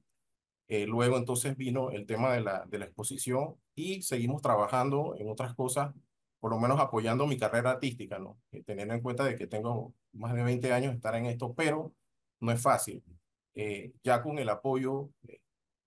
Eh, 0.68 0.86
luego 0.86 1.16
entonces 1.16 1.56
vino 1.56 1.90
el 1.90 2.06
tema 2.06 2.32
de 2.34 2.42
la, 2.42 2.66
de 2.66 2.78
la 2.78 2.84
exposición 2.84 3.56
y 3.74 4.02
seguimos 4.02 4.42
trabajando 4.42 5.16
en 5.18 5.30
otras 5.30 5.54
cosas, 5.54 5.94
por 6.40 6.50
lo 6.50 6.58
menos 6.58 6.80
apoyando 6.80 7.26
mi 7.26 7.38
carrera 7.38 7.72
artística, 7.72 8.18
¿no? 8.18 8.40
Eh, 8.52 8.62
teniendo 8.64 8.94
en 8.94 9.00
cuenta 9.02 9.24
de 9.24 9.36
que 9.36 9.46
tengo 9.46 9.94
más 10.12 10.34
de 10.34 10.42
20 10.42 10.72
años 10.72 10.92
de 10.92 10.96
estar 10.96 11.14
en 11.14 11.26
esto, 11.26 11.54
pero 11.54 11.94
no 12.40 12.52
es 12.52 12.60
fácil. 12.60 13.02
Eh, 13.54 13.92
ya 14.04 14.22
con 14.22 14.38
el 14.38 14.48
apoyo, 14.48 15.10
eh, 15.26 15.40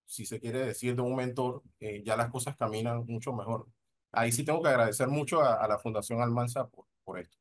si 0.05 0.25
se 0.25 0.39
quiere 0.39 0.59
decir, 0.65 0.95
de 0.95 1.01
un 1.01 1.15
mentor, 1.15 1.63
eh, 1.79 2.03
ya 2.03 2.17
las 2.17 2.29
cosas 2.29 2.57
caminan 2.57 3.05
mucho 3.05 3.33
mejor. 3.33 3.67
Ahí 4.11 4.31
sí 4.31 4.43
tengo 4.43 4.61
que 4.61 4.69
agradecer 4.69 5.07
mucho 5.07 5.41
a, 5.41 5.55
a 5.55 5.67
la 5.67 5.79
Fundación 5.79 6.21
Almanza 6.21 6.67
por, 6.67 6.85
por 7.03 7.19
esto. 7.19 7.37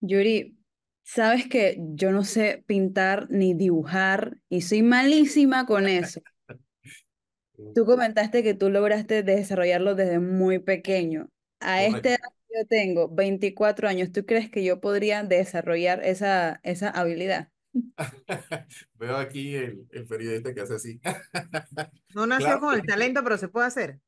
Yuri, 0.00 0.56
sabes 1.02 1.48
que 1.48 1.78
yo 1.80 2.12
no 2.12 2.24
sé 2.24 2.62
pintar 2.66 3.26
ni 3.30 3.54
dibujar 3.54 4.38
y 4.48 4.62
soy 4.62 4.82
malísima 4.82 5.66
con 5.66 5.88
eso. 5.88 6.20
Tú 7.74 7.84
comentaste 7.84 8.42
que 8.42 8.54
tú 8.54 8.70
lograste 8.70 9.22
desarrollarlo 9.22 9.94
desde 9.94 10.18
muy 10.18 10.60
pequeño. 10.60 11.28
A 11.60 11.84
Correcto. 11.84 12.08
edad 12.10 12.18
yo 12.52 12.66
tengo, 12.68 13.08
24 13.08 13.88
años, 13.88 14.12
¿tú 14.12 14.26
crees 14.26 14.50
que 14.50 14.64
yo 14.64 14.80
podría 14.80 15.22
desarrollar 15.24 16.04
esa, 16.04 16.60
esa 16.64 16.90
habilidad? 16.90 17.52
Veo 18.94 19.16
aquí 19.16 19.54
el, 19.54 19.86
el 19.90 20.06
periodista 20.06 20.54
que 20.54 20.60
hace 20.60 20.74
así. 20.74 21.00
No 22.14 22.24
nació 22.26 22.60
Claro 22.60 22.60
con 22.60 22.74
el 22.74 22.86
talento, 22.86 23.22
pero 23.24 23.36
se 23.36 23.48
puede 23.48 23.66
hacer. 23.66 24.00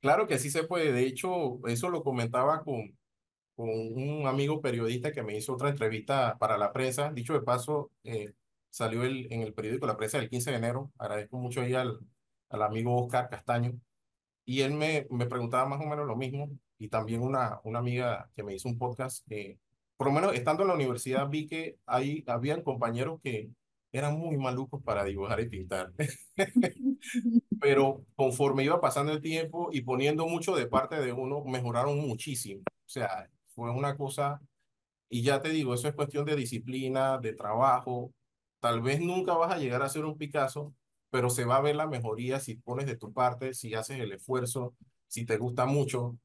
Claro 0.00 0.26
que 0.28 0.38
sí 0.38 0.50
se 0.50 0.64
puede. 0.64 0.92
De 0.92 1.02
hecho, 1.06 1.66
eso 1.66 1.88
lo 1.90 2.04
comentaba 2.04 2.62
con, 2.62 2.96
con 3.56 3.68
un 3.70 4.26
amigo 4.28 4.62
periodista 4.62 5.12
que 5.12 5.22
me 5.22 5.36
hizo 5.36 5.54
otra 5.54 5.70
entrevista 5.70 6.38
para 6.38 6.58
la 6.58 6.72
prensa. 6.72 7.12
Dicho 7.12 7.34
de 7.34 7.42
paso, 7.42 7.92
eh, 8.04 8.34
salió 8.70 9.04
el, 9.04 9.32
en 9.32 9.42
el 9.42 9.54
periódico 9.54 9.86
La 9.86 9.96
Prensa 9.96 10.18
del 10.18 10.30
15 10.30 10.50
de 10.52 10.58
enero. 10.58 10.92
Agradezco 10.98 11.38
mucho 11.38 11.62
ahí 11.62 11.74
al, 11.74 11.98
al 12.50 12.62
amigo 12.62 12.96
Oscar 13.04 13.28
Castaño. 13.30 13.80
Y 14.44 14.62
él 14.62 14.74
me, 14.74 15.06
me 15.10 15.26
preguntaba 15.26 15.68
más 15.68 15.80
o 15.80 15.88
menos 15.88 16.06
lo 16.06 16.16
mismo. 16.16 16.50
Y 16.78 16.88
también 16.88 17.22
una, 17.22 17.60
una 17.64 17.78
amiga 17.80 18.30
que 18.36 18.42
me 18.42 18.54
hizo 18.54 18.68
un 18.68 18.78
podcast. 18.78 19.24
eh, 19.30 19.58
por 19.96 20.06
lo 20.08 20.12
menos 20.12 20.34
estando 20.34 20.62
en 20.62 20.68
la 20.68 20.74
universidad 20.74 21.28
vi 21.28 21.46
que 21.46 21.76
ahí 21.86 22.22
habían 22.28 22.62
compañeros 22.62 23.20
que 23.22 23.50
eran 23.92 24.18
muy 24.18 24.36
malucos 24.36 24.82
para 24.82 25.04
dibujar 25.04 25.40
y 25.40 25.48
pintar. 25.48 25.92
pero 27.60 28.04
conforme 28.14 28.64
iba 28.64 28.80
pasando 28.80 29.12
el 29.12 29.20
tiempo 29.20 29.70
y 29.72 29.82
poniendo 29.82 30.26
mucho 30.26 30.54
de 30.54 30.66
parte 30.66 30.96
de 31.00 31.12
uno, 31.12 31.42
mejoraron 31.44 31.98
muchísimo. 31.98 32.62
O 32.62 32.88
sea, 32.88 33.28
fue 33.54 33.70
una 33.72 33.96
cosa, 33.96 34.40
y 35.08 35.22
ya 35.22 35.40
te 35.42 35.50
digo, 35.50 35.74
eso 35.74 35.88
es 35.88 35.94
cuestión 35.94 36.24
de 36.26 36.36
disciplina, 36.36 37.18
de 37.18 37.32
trabajo. 37.34 38.12
Tal 38.60 38.82
vez 38.82 39.00
nunca 39.00 39.34
vas 39.34 39.52
a 39.54 39.58
llegar 39.58 39.82
a 39.82 39.88
ser 39.88 40.04
un 40.04 40.18
Picasso, 40.18 40.74
pero 41.10 41.30
se 41.30 41.44
va 41.44 41.56
a 41.56 41.60
ver 41.62 41.76
la 41.76 41.86
mejoría 41.86 42.40
si 42.40 42.56
pones 42.56 42.86
de 42.86 42.96
tu 42.96 43.12
parte, 43.12 43.54
si 43.54 43.74
haces 43.74 44.00
el 44.00 44.12
esfuerzo, 44.12 44.74
si 45.06 45.24
te 45.24 45.38
gusta 45.38 45.66
mucho. 45.66 46.18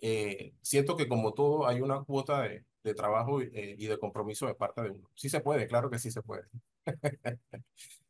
Eh, 0.00 0.54
siento 0.62 0.96
que 0.96 1.08
como 1.08 1.32
todo 1.32 1.66
hay 1.66 1.80
una 1.80 2.02
cuota 2.04 2.42
de, 2.42 2.64
de 2.86 2.94
trabajo 2.94 3.40
eh, 3.40 3.74
y 3.78 3.86
de 3.86 3.98
compromiso 3.98 4.46
de 4.46 4.54
parte 4.54 4.82
de 4.82 4.90
uno. 4.90 5.10
Sí 5.14 5.28
se 5.28 5.40
puede, 5.40 5.66
claro 5.66 5.90
que 5.90 5.98
sí 5.98 6.10
se 6.10 6.22
puede. 6.22 6.44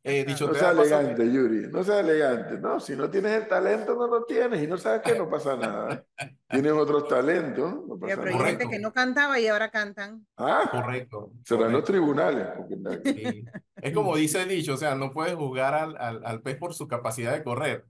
Eh, 0.09 0.23
dicho 0.23 0.47
No 0.47 0.53
sea 0.53 0.71
elegante, 0.71 1.29
Yuri, 1.29 1.67
no 1.69 1.83
seas 1.83 1.99
elegante. 1.99 2.57
No, 2.59 2.79
si 2.79 2.95
no 2.95 3.09
tienes 3.09 3.33
el 3.33 3.45
talento, 3.45 3.93
no 3.93 4.07
lo 4.07 4.23
tienes. 4.23 4.63
Y 4.63 4.65
no 4.65 4.77
sabes 4.77 5.01
que 5.01 5.17
no 5.17 5.29
pasa 5.29 5.57
nada. 5.57 6.05
Tienes 6.49 6.71
otros 6.71 7.09
talentos, 7.09 7.85
no 7.85 7.99
pasa 7.99 8.15
pero 8.15 8.37
hay 8.37 8.51
gente 8.51 8.69
que 8.69 8.79
no 8.79 8.93
cantaba 8.93 9.37
y 9.37 9.47
ahora 9.47 9.69
cantan. 9.69 10.25
Ah, 10.37 10.69
correcto. 10.71 11.33
serán 11.43 11.73
los 11.73 11.83
tribunales. 11.83 12.47
porque 12.55 12.77
Sí. 13.15 13.45
Es 13.81 13.93
como 13.93 14.15
dice 14.15 14.43
el 14.43 14.47
dicho, 14.47 14.75
o 14.75 14.77
sea, 14.77 14.95
no 14.95 15.11
puedes 15.11 15.35
juzgar 15.35 15.73
al, 15.73 15.97
al, 15.97 16.23
al 16.23 16.41
pez 16.41 16.55
por 16.55 16.73
su 16.73 16.87
capacidad 16.87 17.33
de 17.33 17.43
correr. 17.43 17.83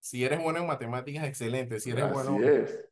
Si 0.00 0.24
eres 0.24 0.42
bueno 0.42 0.58
en 0.58 0.66
matemáticas, 0.66 1.26
excelente. 1.26 1.78
Si 1.78 1.92
eres 1.92 2.12
bueno, 2.12 2.42
es. 2.42 2.88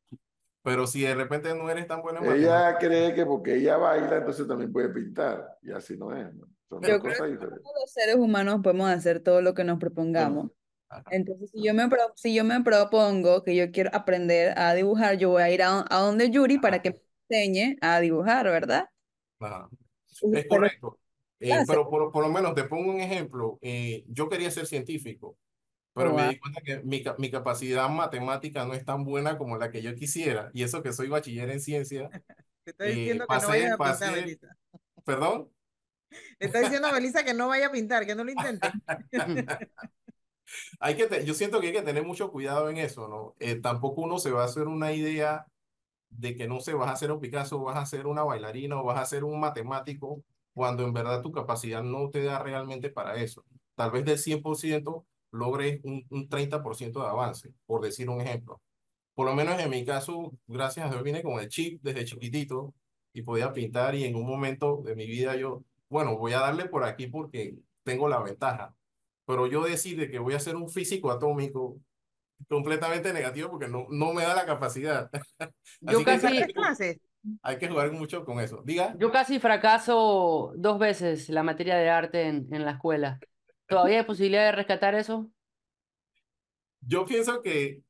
Pero 0.63 0.87
si 0.87 1.03
de 1.03 1.15
repente 1.15 1.55
no 1.55 1.69
eres 1.71 1.87
tan 1.87 2.03
bueno 2.03 2.23
en 2.25 2.33
Ella 2.33 2.77
cree 2.79 3.15
que 3.15 3.25
porque 3.27 3.57
ella 3.57 3.77
baila, 3.77 4.19
entonces 4.19 4.47
también 4.47 4.73
puede 4.73 4.91
pintar. 4.91 5.59
Y 5.63 5.73
así 5.73 5.97
no 5.97 6.15
es. 6.17 6.33
¿no? 6.35 6.47
Son 6.69 6.83
Yo 6.83 7.01
creo 7.01 7.01
cosas 7.01 7.31
que 7.31 7.37
todos 7.37 7.75
los 7.81 7.93
seres 7.93 8.17
humanos 8.17 8.61
podemos 8.63 8.89
hacer 8.91 9.21
todo 9.21 9.43
lo 9.43 9.55
que 9.55 9.65
nos 9.65 9.79
propongamos. 9.79 10.51
Ajá. 10.89 11.05
Entonces, 11.11 11.51
si 11.53 11.63
yo 11.63 11.75
me, 11.75 11.89
pro- 11.89 12.13
si 12.17 12.35
yo 12.35 12.45
me 12.45 12.63
propongo 12.63 13.43
que 13.45 13.55
yo 13.57 13.71
quiero 13.71 13.91
aprender 13.93 14.59
a 14.59 14.75
dibujar, 14.75 15.17
yo 15.19 15.31
voy 15.31 15.43
a 15.43 15.51
ir 15.51 15.63
a, 15.63 15.85
a 15.89 15.99
donde 16.01 16.31
Yuri 16.31 16.59
para 16.59 16.83
que 16.83 16.91
me 16.91 17.37
enseñe 17.39 17.77
a 17.81 18.01
dibujar, 18.01 18.47
¿verdad? 18.47 18.87
Ajá. 19.41 19.69
Es 20.33 20.47
correcto. 20.47 20.99
Eh, 21.41 21.65
pero 21.67 21.89
por, 21.89 22.13
por 22.13 22.23
lo 22.25 22.31
menos 22.31 22.55
te 22.55 22.65
pongo 22.65 22.91
un 22.93 23.01
ejemplo. 23.01 23.59
Eh, 23.63 24.05
yo 24.09 24.29
quería 24.29 24.51
ser 24.51 24.67
científico, 24.67 25.37
pero 25.95 26.13
Oh, 26.13 26.15
me 26.15 26.25
di 26.27 26.39
cuenta 26.39 26.61
que 26.63 26.79
mi, 26.85 27.03
mi 27.19 27.31
capacidad 27.31 27.89
matemática 27.89 28.65
no 28.67 28.75
es 28.75 28.85
tan 28.85 29.05
buena 29.05 29.39
como 29.39 29.57
la 29.59 29.71
que 29.71 29.83
yo 29.83 29.95
quisiera. 29.95 30.51
Y 30.55 30.63
eso 30.63 30.83
que 30.83 30.93
soy 30.93 31.09
bachiller 31.09 31.51
en 31.51 31.61
ciencia, 31.61 32.13
Te 32.65 32.71
estoy 32.73 32.89
eh, 32.89 32.95
diciendo 32.97 33.27
que 33.29 33.39
no 33.39 33.49
vayas 33.49 33.73
pasé, 33.73 33.73
a 33.73 33.79
pintar, 33.79 34.11
pasé, 34.11 34.11
Belisa. 34.13 34.57
perdón. 35.05 35.51
Le 36.41 36.47
está 36.47 36.61
diciendo 36.61 36.89
a 36.89 36.93
Belisa 36.93 37.25
que 37.25 37.35
no 37.35 37.49
vaya 37.49 37.69
a 37.69 37.73
pintar, 37.73 38.07
que 38.07 38.15
no 38.15 38.25
lo 38.25 38.31
intente. 38.33 38.75
Hay 40.81 40.97
que 40.97 41.07
te- 41.07 41.25
yo 41.25 41.35
siento 41.35 41.61
que 41.61 41.69
hay 41.69 41.73
que 41.73 41.83
tener 41.83 42.05
mucho 42.05 42.31
cuidado 42.31 42.69
en 42.71 42.79
eso, 42.79 43.09
¿no? 43.09 43.37
Eh, 43.39 43.57
tampoco 43.61 44.03
uno 44.03 44.19
se 44.19 44.31
va 44.33 44.43
a 44.43 44.45
hacer 44.47 44.67
una 44.69 44.93
idea 44.93 45.47
de 46.11 46.37
que 46.37 46.49
no 46.49 46.61
se 46.61 46.75
vas 46.75 46.89
a 46.89 46.93
hacer 46.93 47.13
un 47.13 47.21
Picasso, 47.21 47.61
vas 47.63 47.77
a 47.79 47.87
ser 47.87 48.07
una 48.07 48.25
bailarina 48.25 48.81
o 48.81 48.85
vas 48.85 49.01
a 49.01 49.07
ser 49.07 49.25
un 49.25 49.41
matemático, 49.41 50.25
cuando 50.55 50.85
en 50.85 50.93
verdad 50.95 51.23
tu 51.23 51.33
capacidad 51.33 51.83
no 51.83 52.11
te 52.11 52.25
da 52.25 52.41
realmente 52.43 52.91
para 52.91 53.17
eso. 53.17 53.45
Tal 53.77 53.91
vez 53.93 54.05
del 54.07 54.19
100% 54.19 55.07
logres 55.33 55.81
un, 55.85 56.05
un 56.11 56.29
30% 56.29 57.01
de 57.01 57.07
avance, 57.09 57.53
por 57.67 57.83
decir 57.83 58.09
un 58.11 58.21
ejemplo. 58.21 58.61
Por 59.15 59.27
lo 59.27 59.35
menos 59.35 59.61
en 59.61 59.71
mi 59.71 59.85
caso, 59.85 60.33
gracias 60.47 60.87
a 60.87 60.91
Dios, 60.91 61.03
vine 61.03 61.23
con 61.23 61.41
el 61.41 61.49
chip 61.49 61.81
desde 61.83 62.05
chiquitito 62.05 62.75
y 63.13 63.23
podía 63.23 63.53
pintar 63.53 63.95
y 63.95 64.05
en 64.05 64.15
un 64.17 64.27
momento 64.27 64.83
de 64.85 64.95
mi 64.97 65.07
vida 65.07 65.37
yo, 65.37 65.63
bueno, 65.89 66.17
voy 66.17 66.33
a 66.33 66.41
darle 66.41 66.67
por 66.67 66.85
aquí 66.85 67.07
porque 67.09 67.57
tengo 67.83 68.09
la 68.09 68.21
ventaja. 68.23 68.75
Pero 69.27 69.47
yo 69.47 69.63
decide 69.65 70.11
que 70.11 70.19
voy 70.19 70.35
a 70.35 70.41
ser 70.41 70.57
un 70.57 70.69
físico 70.69 71.11
atómico 71.11 71.77
completamente 72.49 73.13
negativo 73.13 73.51
porque 73.51 73.69
no, 73.69 73.87
no 73.91 74.13
me 74.13 74.23
da 74.23 74.35
la 74.35 74.47
capacidad. 74.47 75.11
Yo 75.81 75.99
Así 75.99 76.05
que 76.05 76.11
hay 76.11 76.47
que- 76.47 76.53
casi, 76.55 77.01
hay 77.43 77.59
que 77.59 77.69
jugar 77.69 77.93
mucho 77.93 78.25
con 78.25 78.41
eso. 78.41 78.63
Diga, 78.65 78.95
yo 78.99 79.13
casi 79.13 79.39
fracaso 79.41 80.53
dos 80.57 80.79
veces 80.79 81.29
la 81.29 81.43
materia 81.43 81.77
de 81.77 81.91
arte 81.91 82.23
en, 82.29 82.49
en 82.53 82.65
la 82.65 82.73
escuela. 82.73 83.19
¿Todavía 83.71 84.01
hay 84.01 84.05
posibilidad 84.05 84.45
de 84.45 84.53
rescatar 84.53 84.95
eso? 84.95 85.31
yo 86.81 87.05
pienso 87.07 87.43
que 87.43 87.83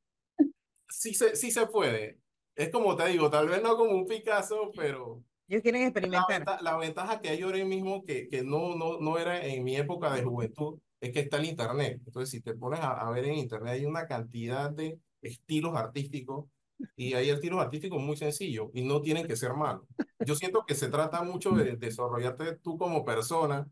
sí 0.88 1.14
se, 1.14 1.36
sí 1.36 1.50
se 1.50 1.66
puede. 1.66 2.20
Es 2.54 2.70
como 2.70 2.96
te 2.96 3.06
digo, 3.08 3.30
tal 3.30 3.48
vez 3.48 3.62
no 3.62 3.76
como 3.76 3.92
un 3.92 4.06
Picasso, 4.06 4.72
pero 4.76 5.24
Ellos 5.48 5.62
quieren 5.62 5.82
la, 5.82 5.88
experimentar. 5.88 6.26
venta- 6.28 6.62
la 6.62 6.76
ventaja 6.78 7.20
que 7.20 7.30
hay 7.30 7.42
ahora 7.42 7.64
mismo, 7.64 8.04
que, 8.04 8.28
que 8.28 8.42
no, 8.44 8.76
no, 8.76 8.98
no 9.00 9.18
era 9.18 9.44
en 9.46 9.64
mi 9.64 9.76
época 9.76 10.12
de 10.14 10.24
juventud, 10.24 10.80
es 11.00 11.12
que 11.12 11.20
está 11.20 11.38
el 11.38 11.46
Internet. 11.46 12.02
Entonces, 12.06 12.30
si 12.30 12.40
te 12.42 12.54
pones 12.54 12.80
a, 12.80 12.92
a 13.08 13.10
ver 13.12 13.26
en 13.26 13.34
Internet, 13.36 13.74
hay 13.74 13.86
una 13.86 14.06
cantidad 14.06 14.70
de 14.70 15.00
estilos 15.22 15.76
artísticos 15.76 16.46
y 16.96 17.14
hay 17.14 17.30
estilos 17.30 17.60
artísticos 17.60 18.00
muy 18.02 18.16
sencillos 18.16 18.70
y 18.74 18.82
no 18.84 19.00
tienen 19.02 19.26
que 19.26 19.36
ser 19.36 19.54
malos. 19.54 19.84
Yo 20.24 20.34
siento 20.34 20.64
que 20.66 20.74
se 20.74 20.88
trata 20.90 21.22
mucho 21.22 21.54
de 21.54 21.76
desarrollarte 21.76 22.56
tú 22.58 22.76
como 22.78 23.04
persona 23.04 23.68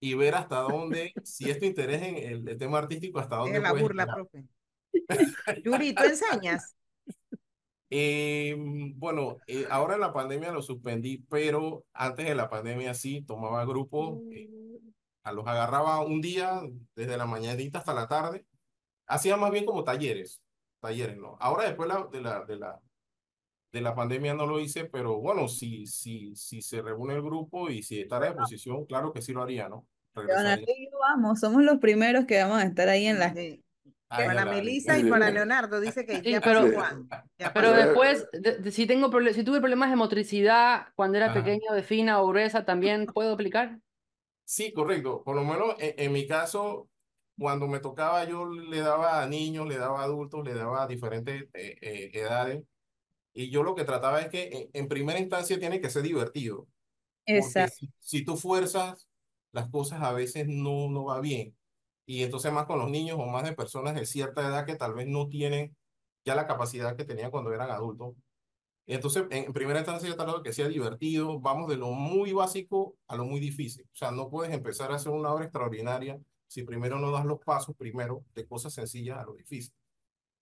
y 0.00 0.14
ver 0.14 0.34
hasta 0.34 0.60
dónde, 0.60 1.12
si 1.22 1.50
es 1.50 1.58
tu 1.58 1.66
interés 1.66 2.02
en 2.02 2.16
el, 2.16 2.48
el 2.48 2.58
tema 2.58 2.78
artístico, 2.78 3.18
hasta 3.20 3.36
dónde 3.36 3.60
Deje 3.60 3.62
la 3.62 3.70
puedes 3.70 3.82
burla, 3.82 4.04
llegar. 4.04 4.16
profe. 4.16 4.44
Yuri, 5.64 5.94
¿tú 5.94 6.02
enseñas? 6.04 6.74
Eh, 7.92 8.54
bueno, 8.96 9.36
eh, 9.46 9.66
ahora 9.70 9.94
en 9.94 10.00
la 10.00 10.12
pandemia 10.12 10.52
lo 10.52 10.62
suspendí, 10.62 11.18
pero 11.28 11.84
antes 11.92 12.26
de 12.26 12.34
la 12.34 12.48
pandemia 12.48 12.94
sí 12.94 13.22
tomaba 13.22 13.64
grupos, 13.64 14.20
eh, 14.32 14.48
a 15.24 15.32
los 15.32 15.46
agarraba 15.46 16.00
un 16.00 16.20
día 16.20 16.60
desde 16.94 17.16
la 17.16 17.26
mañanita 17.26 17.78
hasta 17.80 17.94
la 17.94 18.06
tarde. 18.08 18.46
Hacía 19.06 19.36
más 19.36 19.50
bien 19.50 19.66
como 19.66 19.84
talleres, 19.84 20.40
talleres, 20.80 21.16
¿no? 21.18 21.36
Ahora 21.40 21.64
después 21.64 21.88
la- 21.88 22.06
de 22.12 22.20
la, 22.20 22.44
de 22.44 22.56
la, 22.56 22.80
de 23.72 23.80
la 23.80 23.94
pandemia 23.94 24.34
no 24.34 24.46
lo 24.46 24.58
hice, 24.60 24.84
pero 24.86 25.18
bueno, 25.20 25.46
si, 25.48 25.86
si, 25.86 26.34
si 26.34 26.60
se 26.62 26.82
reúne 26.82 27.14
el 27.14 27.22
grupo 27.22 27.70
y 27.70 27.82
si 27.82 28.00
está 28.00 28.16
a 28.16 28.26
disposición, 28.26 28.84
claro 28.86 29.12
que 29.12 29.22
sí 29.22 29.32
lo 29.32 29.42
haría, 29.42 29.68
¿no? 29.68 29.86
Leonardo 30.14 30.64
y 30.76 30.90
yo 30.90 30.98
vamos, 30.98 31.38
somos 31.38 31.62
los 31.62 31.78
primeros 31.78 32.24
que 32.26 32.42
vamos 32.42 32.58
a 32.60 32.64
estar 32.64 32.88
ahí 32.88 33.06
en 33.06 33.18
la... 33.18 33.32
Sí. 33.32 33.62
Ay, 34.12 34.26
Para 34.26 34.44
Melissa 34.44 34.98
y 34.98 35.04
para. 35.08 35.30
Leonardo, 35.30 35.78
dice 35.78 36.04
que 36.04 36.16
Sí, 36.20 36.32
ya 36.32 36.40
pero- 36.40 36.62
pasó 36.62 36.74
Juan. 36.74 37.08
Ya 37.38 37.52
Pero 37.52 37.70
pasó. 37.70 37.76
después, 37.86 38.28
de- 38.32 38.58
de- 38.58 38.72
si 38.72 38.84
tengo 38.84 39.08
si 39.32 39.44
tuve 39.44 39.60
problemas 39.60 39.88
de 39.88 39.94
motricidad 39.94 40.88
cuando 40.96 41.16
era 41.18 41.26
Ajá. 41.26 41.34
pequeño, 41.34 41.72
de 41.72 41.84
fina 41.84 42.20
o 42.20 42.26
gruesa, 42.26 42.64
¿también 42.64 43.06
puedo 43.06 43.32
aplicar? 43.34 43.78
Sí, 44.44 44.72
correcto. 44.72 45.22
Por 45.22 45.36
lo 45.36 45.44
menos 45.44 45.76
en, 45.78 45.94
en 45.96 46.12
mi 46.12 46.26
caso, 46.26 46.88
cuando 47.38 47.68
me 47.68 47.78
tocaba, 47.78 48.24
yo 48.24 48.46
le 48.50 48.80
daba 48.80 49.22
a 49.22 49.28
niños, 49.28 49.68
le 49.68 49.78
daba 49.78 50.00
a 50.00 50.04
adultos, 50.06 50.44
le 50.44 50.54
daba 50.54 50.82
a 50.82 50.86
diferentes 50.88 51.44
eh, 51.54 51.76
eh, 51.80 52.10
edades. 52.12 52.64
Y 53.32 53.50
yo 53.50 53.62
lo 53.62 53.74
que 53.74 53.84
trataba 53.84 54.20
es 54.20 54.28
que 54.28 54.48
en, 54.52 54.70
en 54.72 54.88
primera 54.88 55.18
instancia 55.18 55.58
tiene 55.58 55.80
que 55.80 55.90
ser 55.90 56.02
divertido. 56.02 56.66
Exacto. 57.26 57.76
si, 57.76 57.90
si 57.98 58.24
tú 58.24 58.36
fuerzas, 58.36 59.08
las 59.52 59.68
cosas 59.68 60.02
a 60.02 60.12
veces 60.12 60.46
no, 60.48 60.88
no 60.88 61.04
va 61.04 61.20
bien. 61.20 61.56
Y 62.06 62.24
entonces 62.24 62.52
más 62.52 62.66
con 62.66 62.78
los 62.78 62.90
niños 62.90 63.18
o 63.20 63.26
más 63.26 63.44
de 63.44 63.52
personas 63.52 63.94
de 63.94 64.06
cierta 64.06 64.46
edad 64.46 64.66
que 64.66 64.74
tal 64.74 64.94
vez 64.94 65.06
no 65.06 65.28
tienen 65.28 65.76
ya 66.24 66.34
la 66.34 66.46
capacidad 66.46 66.96
que 66.96 67.04
tenían 67.04 67.30
cuando 67.30 67.52
eran 67.52 67.70
adultos. 67.70 68.14
Entonces, 68.86 69.24
en, 69.30 69.44
en 69.44 69.52
primera 69.52 69.78
instancia, 69.78 70.08
yo 70.08 70.16
trato 70.16 70.38
de 70.38 70.42
que 70.42 70.52
sea 70.52 70.66
divertido. 70.66 71.38
Vamos 71.38 71.68
de 71.68 71.76
lo 71.76 71.92
muy 71.92 72.32
básico 72.32 72.96
a 73.06 73.16
lo 73.16 73.24
muy 73.24 73.38
difícil. 73.38 73.84
O 73.84 73.96
sea, 73.96 74.10
no 74.10 74.28
puedes 74.28 74.52
empezar 74.52 74.90
a 74.90 74.96
hacer 74.96 75.12
una 75.12 75.32
obra 75.32 75.44
extraordinaria 75.44 76.20
si 76.48 76.64
primero 76.64 76.98
no 76.98 77.12
das 77.12 77.24
los 77.24 77.38
pasos 77.38 77.76
primero 77.76 78.24
de 78.34 78.44
cosas 78.46 78.74
sencillas 78.74 79.18
a 79.18 79.24
lo 79.24 79.34
difícil. 79.34 79.72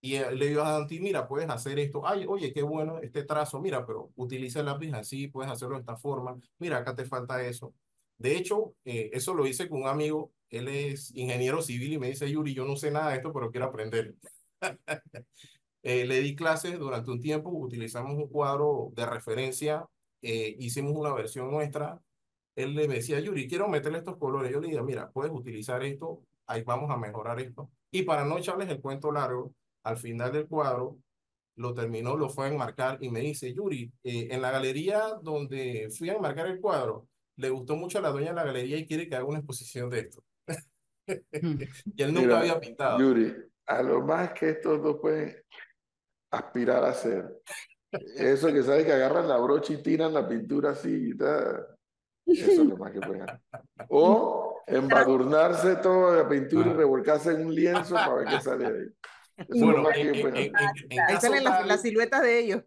Y 0.01 0.15
eh, 0.15 0.31
le 0.33 0.49
digo 0.49 0.63
a 0.63 0.73
Dante, 0.73 1.01
mira, 1.01 1.27
puedes 1.27 1.49
hacer 1.51 1.79
esto. 1.79 2.07
Ay, 2.07 2.25
oye, 2.29 2.53
qué 2.53 2.63
bueno 2.63 2.99
este 2.99 3.25
trazo. 3.25 3.61
Mira, 3.61 3.85
pero 3.87 4.11
utiliza 4.17 4.61
el 4.61 4.67
lápiz 4.67 4.93
así, 4.93 5.29
puedes 5.29 5.51
hacerlo 5.51 5.77
de 5.77 5.81
esta 5.81 5.97
forma. 5.97 6.39
Mira, 6.59 6.79
acá 6.79 6.95
te 6.95 7.05
falta 7.05 7.43
eso. 7.45 7.75
De 8.19 8.37
hecho, 8.37 8.75
eh, 8.85 9.11
eso 9.13 9.35
lo 9.35 9.47
hice 9.47 9.69
con 9.69 9.83
un 9.83 9.89
amigo. 9.89 10.33
Él 10.51 10.69
es 10.69 11.15
ingeniero 11.15 11.63
civil 11.63 11.93
y 11.95 11.99
me 11.99 12.09
dice, 12.09 12.31
Yuri, 12.31 12.55
yo 12.55 12.65
no 12.65 12.77
sé 12.77 12.91
nada 12.91 13.11
de 13.11 13.17
esto, 13.17 13.33
pero 13.33 13.51
quiero 13.51 13.67
aprender. 13.67 14.15
Eh, 15.85 16.05
le 16.07 16.21
di 16.21 16.35
clases 16.35 16.77
durante 16.79 17.11
un 17.11 17.21
tiempo, 17.21 17.51
utilizamos 17.51 18.15
un 18.15 18.29
cuadro 18.29 18.91
de 18.95 19.07
referencia, 19.07 19.87
eh, 20.21 20.57
hicimos 20.59 20.93
una 20.95 21.15
versión 21.15 21.51
nuestra. 21.51 22.01
Él 22.57 22.75
le 22.75 22.89
decía, 22.89 23.21
Yuri, 23.21 23.49
quiero 23.49 23.69
meterle 23.69 23.99
estos 23.99 24.19
colores. 24.19 24.51
Yo 24.53 24.61
le 24.61 24.69
dije, 24.69 24.83
mira, 24.83 25.11
puedes 25.13 25.33
utilizar 25.33 25.83
esto, 25.85 26.25
ahí 26.47 26.63
vamos 26.65 26.91
a 26.91 26.97
mejorar 26.97 27.41
esto. 27.41 27.71
Y 27.93 28.03
para 28.03 28.25
no 28.25 28.37
echarles 28.39 28.69
el 28.69 28.81
cuento 28.81 29.13
largo, 29.13 29.55
al 29.85 29.97
final 29.97 30.33
del 30.33 30.47
cuadro, 30.47 30.99
lo 31.57 31.75
terminó, 31.75 32.17
lo 32.17 32.29
fue 32.29 32.47
a 32.47 32.49
enmarcar 32.51 32.99
y 33.01 33.11
me 33.11 33.21
dice, 33.21 33.53
Yuri, 33.53 33.93
eh, 34.05 34.29
en 34.31 34.41
la 34.41 34.51
galería 34.51 35.19
donde 35.23 35.89
fui 35.97 36.09
a 36.09 36.15
enmarcar 36.15 36.47
el 36.47 36.61
cuadro, 36.61 37.09
le 37.37 37.51
gustó 37.51 37.77
mucho 37.77 37.99
a 37.99 38.03
la 38.03 38.11
dueña 38.11 38.31
de 38.31 38.37
la 38.37 38.45
galería 38.45 38.77
y 38.77 38.87
quiere 38.87 39.09
que 39.09 39.17
haga 39.17 39.25
una 39.25 39.39
exposición 39.39 39.91
de 39.91 40.01
esto. 40.01 40.23
y 41.33 42.03
él 42.03 42.13
nunca 42.15 42.27
Mira, 42.27 42.39
había 42.41 42.61
pintado. 42.61 42.99
Yuri, 42.99 43.35
a 43.67 43.83
lo 43.83 44.03
más 44.03 44.33
que 44.33 44.51
estos 44.51 44.83
dos 44.83 44.99
pueden 45.01 45.37
aspirar 46.31 46.85
a 46.85 46.91
hacer, 46.91 47.41
eso 48.17 48.53
que 48.53 48.63
sabes 48.63 48.85
que 48.85 48.93
agarran 48.93 49.29
la 49.29 49.39
brocha 49.39 49.73
y 49.73 49.83
tiran 49.83 50.13
la 50.13 50.29
pintura 50.29 50.71
así 50.71 51.11
y 51.11 51.17
tal, 51.17 51.67
eso 52.27 52.51
es 52.51 52.59
lo 52.59 52.77
más 52.77 52.93
que 52.93 53.01
pueden 53.01 53.23
hacer. 53.23 53.41
O 53.89 54.63
embadurnarse 54.67 55.77
toda 55.77 56.23
la 56.23 56.29
pintura 56.29 56.69
y 56.69 56.71
Ah. 56.71 56.75
revolcarse 56.75 57.33
en 57.33 57.47
un 57.47 57.55
lienzo 57.55 57.95
para 57.95 58.15
ver 58.15 58.29
qué 58.29 58.41
sale 58.41 58.71
de 58.71 58.79
ahí. 58.81 58.89
Bueno, 59.49 59.91
en, 59.93 60.15
en- 60.15 60.37
en- 60.37 60.57
Ahí 60.57 61.15
caso 61.15 61.21
salen 61.29 61.45
las, 61.45 61.59
tal- 61.59 61.69
las 61.69 61.83
siluetas 61.83 62.23
de 62.23 62.39
ellos. 62.41 62.63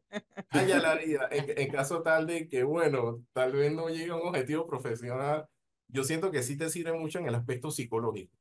Haría. 0.49 1.27
En, 1.31 1.59
en 1.59 1.71
caso 1.71 2.01
tal 2.01 2.27
de 2.27 2.47
que, 2.47 2.63
bueno, 2.63 3.23
tal 3.33 3.51
vez 3.53 3.71
no 3.71 3.89
llegue 3.89 4.11
a 4.11 4.15
un 4.15 4.27
objetivo 4.27 4.65
profesional, 4.67 5.47
yo 5.87 6.03
siento 6.03 6.31
que 6.31 6.43
sí 6.43 6.57
te 6.57 6.69
sirve 6.69 6.93
mucho 6.93 7.19
en 7.19 7.27
el 7.27 7.35
aspecto 7.35 7.71
psicológico 7.71 8.33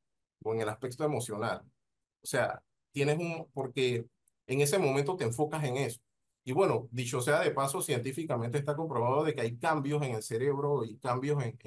o 0.43 0.53
en 0.53 0.61
el 0.61 0.69
aspecto 0.69 1.03
emocional. 1.03 1.61
O 2.23 2.27
sea, 2.27 2.61
tienes 2.91 3.17
un, 3.19 3.47
porque 3.53 4.05
en 4.47 4.61
ese 4.61 4.77
momento 4.79 5.15
te 5.15 5.25
enfocas 5.25 5.63
en 5.65 5.77
eso. 5.77 6.01
Y 6.43 6.53
bueno, 6.53 6.87
dicho 6.91 7.21
sea 7.21 7.41
de 7.41 7.51
paso, 7.51 7.81
científicamente 7.81 8.57
está 8.57 8.75
comprobado 8.75 9.23
de 9.23 9.35
que 9.35 9.41
hay 9.41 9.57
cambios 9.57 10.01
en 10.03 10.15
el 10.15 10.23
cerebro 10.23 10.83
y 10.85 10.97
cambios 10.97 11.43
en, 11.43 11.57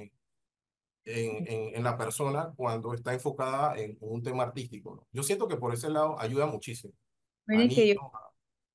en, 1.04 1.37
en, 1.46 1.49
en- 1.49 1.76
en 1.76 1.82
la 1.84 1.96
persona 1.99 2.52
cuando 2.56 2.94
está 2.94 3.12
enfocada 3.14 3.76
en 3.78 3.96
un 4.00 4.23
tema 4.23 4.44
artístico, 4.44 4.96
¿no? 4.96 5.06
Yo 5.12 5.23
siento 5.23 5.49
que 5.49 5.56
por 5.56 5.75
ese 5.75 5.90
lado 5.90 6.18
ayuda 6.20 6.46
muchísimo. 6.46 6.94
Mire 7.46 7.68
que 7.75 7.88
yo- 7.88 7.94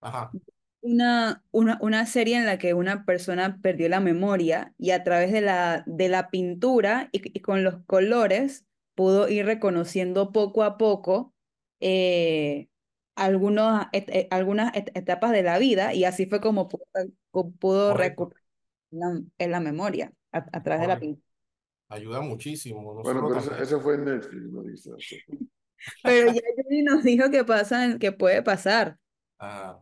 Ajá. 0.02 0.38
una, 0.82 1.44
una, 1.52 1.78
una 1.82 2.06
serie 2.06 2.38
en 2.38 2.46
la 2.46 2.58
que 2.58 2.74
una 2.74 3.06
persona 3.06 3.60
perdió 3.62 3.90
la 3.90 4.00
memoria 4.00 4.74
y 4.78 4.92
a 4.92 5.04
través 5.04 5.32
de 5.32 5.42
la, 5.42 5.84
de 5.88 6.10
la 6.10 6.30
pintura 6.30 7.10
y, 7.12 7.38
y 7.38 7.42
con 7.42 7.64
los 7.64 7.84
colores 7.86 8.66
pudo 8.96 9.28
ir 9.30 9.46
reconociendo 9.46 10.32
poco 10.32 10.64
a 10.64 10.78
poco 10.78 11.34
eh, 11.80 12.70
algunos, 13.16 13.86
et- 13.92 14.10
eh, 14.10 14.28
algunas 14.32 14.74
et- 14.76 14.92
etapas 14.98 15.32
de 15.32 15.44
la 15.44 15.58
vida 15.60 15.94
y 15.94 16.06
así 16.06 16.26
fue 16.28 16.40
como 16.42 16.68
pudo, 16.70 16.86
pudo 17.60 17.94
Correcto. 17.94 17.94
recuperar 17.94 18.44
la, 18.92 19.22
en 19.38 19.52
la 19.52 19.60
memoria 19.60 20.14
a, 20.32 20.40
a 20.54 20.64
través 20.64 20.82
de 20.82 20.88
la 20.88 21.00
Correcto. 21.00 21.00
pintura. 21.00 21.29
Ayuda 21.90 22.22
muchísimo. 22.22 22.82
Bueno, 22.82 23.00
Nosotros 23.00 23.46
pero 23.46 23.56
eso, 23.56 23.64
eso 23.64 23.82
fue 23.82 23.96
en 23.96 24.06
Netflix, 24.06 24.44
no 24.52 24.64
dice. 24.64 24.92
Pero 26.04 26.34
ya 26.34 26.42
Yuri 26.58 26.84
nos 26.84 27.04
dijo 27.04 27.32
que 27.32 27.46
pasa, 27.46 27.98
que 28.00 28.12
puede 28.12 28.44
pasar. 28.44 29.00
Ajá. 29.38 29.80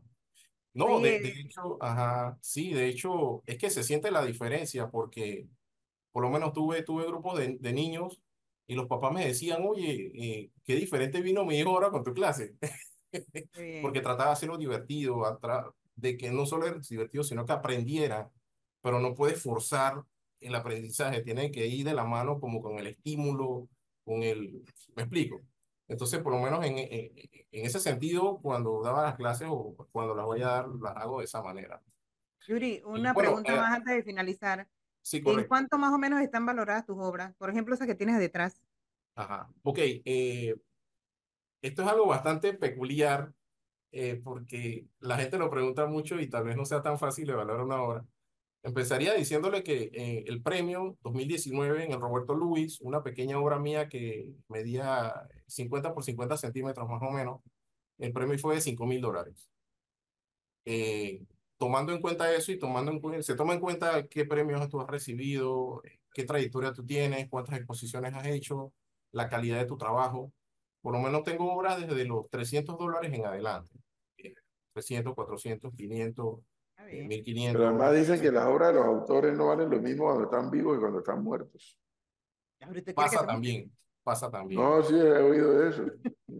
No, 0.73 0.99
de, 0.99 1.19
de 1.19 1.29
hecho, 1.29 1.77
ajá, 1.81 2.37
sí, 2.39 2.71
de 2.71 2.87
hecho, 2.87 3.41
es 3.47 3.57
que 3.57 3.71
se 3.71 3.83
siente 3.83 4.11
la 4.11 4.23
diferencia 4.23 4.91
porque 4.91 5.47
por 6.11 6.23
lo 6.23 6.29
menos 6.29 6.53
tuve, 6.53 6.83
tuve 6.83 7.07
grupos 7.07 7.39
de, 7.39 7.57
de 7.59 7.73
niños 7.73 8.21
y 8.67 8.75
los 8.75 8.87
papás 8.87 9.11
me 9.11 9.25
decían, 9.25 9.63
oye, 9.67 10.11
eh, 10.13 10.51
qué 10.63 10.75
diferente 10.75 11.21
vino 11.21 11.45
mi 11.45 11.57
hijo 11.57 11.69
ahora 11.69 11.89
con 11.89 12.03
tu 12.03 12.13
clase, 12.13 12.55
porque 13.81 14.01
trataba 14.01 14.27
de 14.27 14.33
hacerlo 14.33 14.57
divertido, 14.57 15.39
de 15.95 16.17
que 16.17 16.29
no 16.31 16.45
solo 16.45 16.67
era 16.67 16.79
divertido, 16.87 17.23
sino 17.23 17.45
que 17.45 17.53
aprendiera, 17.53 18.29
pero 18.81 18.99
no 18.99 19.15
puedes 19.15 19.41
forzar 19.41 20.03
el 20.39 20.55
aprendizaje, 20.55 21.23
tiene 21.23 21.51
que 21.51 21.65
ir 21.67 21.85
de 21.85 21.93
la 21.93 22.03
mano 22.05 22.39
como 22.39 22.61
con 22.61 22.77
el 22.79 22.87
estímulo, 22.87 23.67
con 24.03 24.23
el, 24.23 24.63
¿me 24.95 25.03
explico? 25.03 25.41
Entonces, 25.87 26.21
por 26.21 26.33
lo 26.33 26.39
menos 26.39 26.65
en, 26.65 26.77
en, 26.77 27.11
en 27.51 27.65
ese 27.65 27.79
sentido, 27.79 28.39
cuando 28.41 28.81
daba 28.81 29.03
las 29.03 29.15
clases 29.15 29.47
o 29.49 29.75
cuando 29.91 30.15
las 30.15 30.25
voy 30.25 30.41
a 30.41 30.47
dar, 30.47 30.67
las 30.69 30.95
hago 30.97 31.19
de 31.19 31.25
esa 31.25 31.41
manera. 31.41 31.81
Yuri, 32.47 32.81
una 32.85 33.13
bueno, 33.13 33.29
pregunta 33.29 33.53
eh, 33.53 33.57
más 33.57 33.75
antes 33.75 33.95
de 33.95 34.03
finalizar. 34.03 34.67
sí, 35.01 35.21
¿En 35.25 35.43
cuánto 35.47 35.77
más 35.77 35.93
o 35.93 35.97
menos 35.97 36.21
están 36.21 36.45
valoradas 36.45 36.85
tus 36.85 36.97
obras? 36.99 37.33
Por 37.35 37.49
ejemplo, 37.49 37.73
esas 37.73 37.87
que 37.87 37.95
tienes 37.95 38.19
detrás. 38.19 38.61
Ajá. 39.15 39.49
Ok, 39.63 39.79
eh, 39.79 40.55
esto 41.61 41.81
es 41.81 41.87
algo 41.87 42.07
bastante 42.07 42.53
peculiar 42.53 43.33
eh, 43.91 44.21
porque 44.23 44.87
la 44.99 45.17
gente 45.17 45.37
lo 45.37 45.49
pregunta 45.49 45.85
mucho 45.87 46.19
y 46.19 46.29
tal 46.29 46.43
vez 46.43 46.55
no 46.55 46.65
sea 46.65 46.81
tan 46.81 46.99
fácil 46.99 47.29
evaluar 47.29 47.61
una 47.61 47.81
obra. 47.81 48.05
Empezaría 48.67 49.13
diciéndole 49.13 49.63
que 49.63 49.89
eh, 49.93 50.25
el 50.27 50.41
premio 50.41 50.97
2019 51.01 51.85
en 51.85 51.93
el 51.93 52.01
Roberto 52.01 52.35
Luis, 52.35 52.81
una 52.81 53.01
pequeña 53.01 53.39
obra 53.39 53.59
mía 53.59 53.87
que 53.87 54.27
medía 54.49 55.13
50 55.47 55.93
por 55.93 56.03
50 56.03 56.35
centímetros 56.35 56.89
más 56.89 57.01
o 57.01 57.09
menos, 57.09 57.39
el 57.97 58.11
premio 58.11 58.37
fue 58.37 58.55
de 58.55 58.61
5 58.61 58.85
mil 58.85 58.99
dólares. 58.99 59.49
Eh, 60.65 61.23
tomando 61.57 61.93
en 61.93 62.01
cuenta 62.01 62.33
eso 62.33 62.51
y 62.51 62.59
tomando 62.59 62.91
en 62.91 62.99
cuenta, 62.99 63.23
se 63.23 63.35
toma 63.35 63.53
en 63.53 63.61
cuenta 63.61 64.05
qué 64.07 64.25
premios 64.25 64.67
tú 64.67 64.81
has 64.81 64.87
recibido, 64.87 65.81
eh, 65.85 65.99
qué 66.13 66.25
trayectoria 66.25 66.73
tú 66.73 66.85
tienes, 66.85 67.29
cuántas 67.29 67.55
exposiciones 67.55 68.13
has 68.15 68.27
hecho, 68.27 68.73
la 69.13 69.29
calidad 69.29 69.59
de 69.59 69.65
tu 69.65 69.77
trabajo. 69.77 70.33
Por 70.81 70.91
lo 70.93 70.99
menos 70.99 71.23
tengo 71.23 71.53
obras 71.53 71.79
desde 71.79 72.03
los 72.03 72.29
300 72.29 72.77
dólares 72.77 73.13
en 73.13 73.25
adelante. 73.25 73.71
Eh, 74.17 74.33
300, 74.73 75.15
400, 75.15 75.73
500, 75.73 76.39
Está 76.39 76.41
eh, 76.41 76.56
bien. 76.91 77.07
1500. 77.07 77.53
Pero 77.53 77.67
además 77.69 77.95
dicen 77.95 78.21
que 78.21 78.31
las 78.31 78.45
obras 78.45 78.69
de 78.69 78.73
los 78.75 78.85
autores 78.85 79.33
no 79.37 79.47
valen 79.47 79.69
lo 79.69 79.79
mismo 79.81 80.05
cuando 80.05 80.23
están 80.25 80.49
vivos 80.51 80.75
que 80.75 80.79
cuando 80.81 80.99
están 80.99 81.23
muertos. 81.23 81.77
Ahora, 82.61 82.79
¿usted 82.79 82.83
quiere 82.95 83.09
que 83.09 83.15
Pasa 83.17 83.25
también, 83.25 83.71
pasa 84.03 84.31
también. 84.31 84.59
No, 84.61 84.81
sí, 84.83 84.95
he 84.95 85.11
oído 85.19 85.53
de 85.59 85.69
eso. 85.69 85.83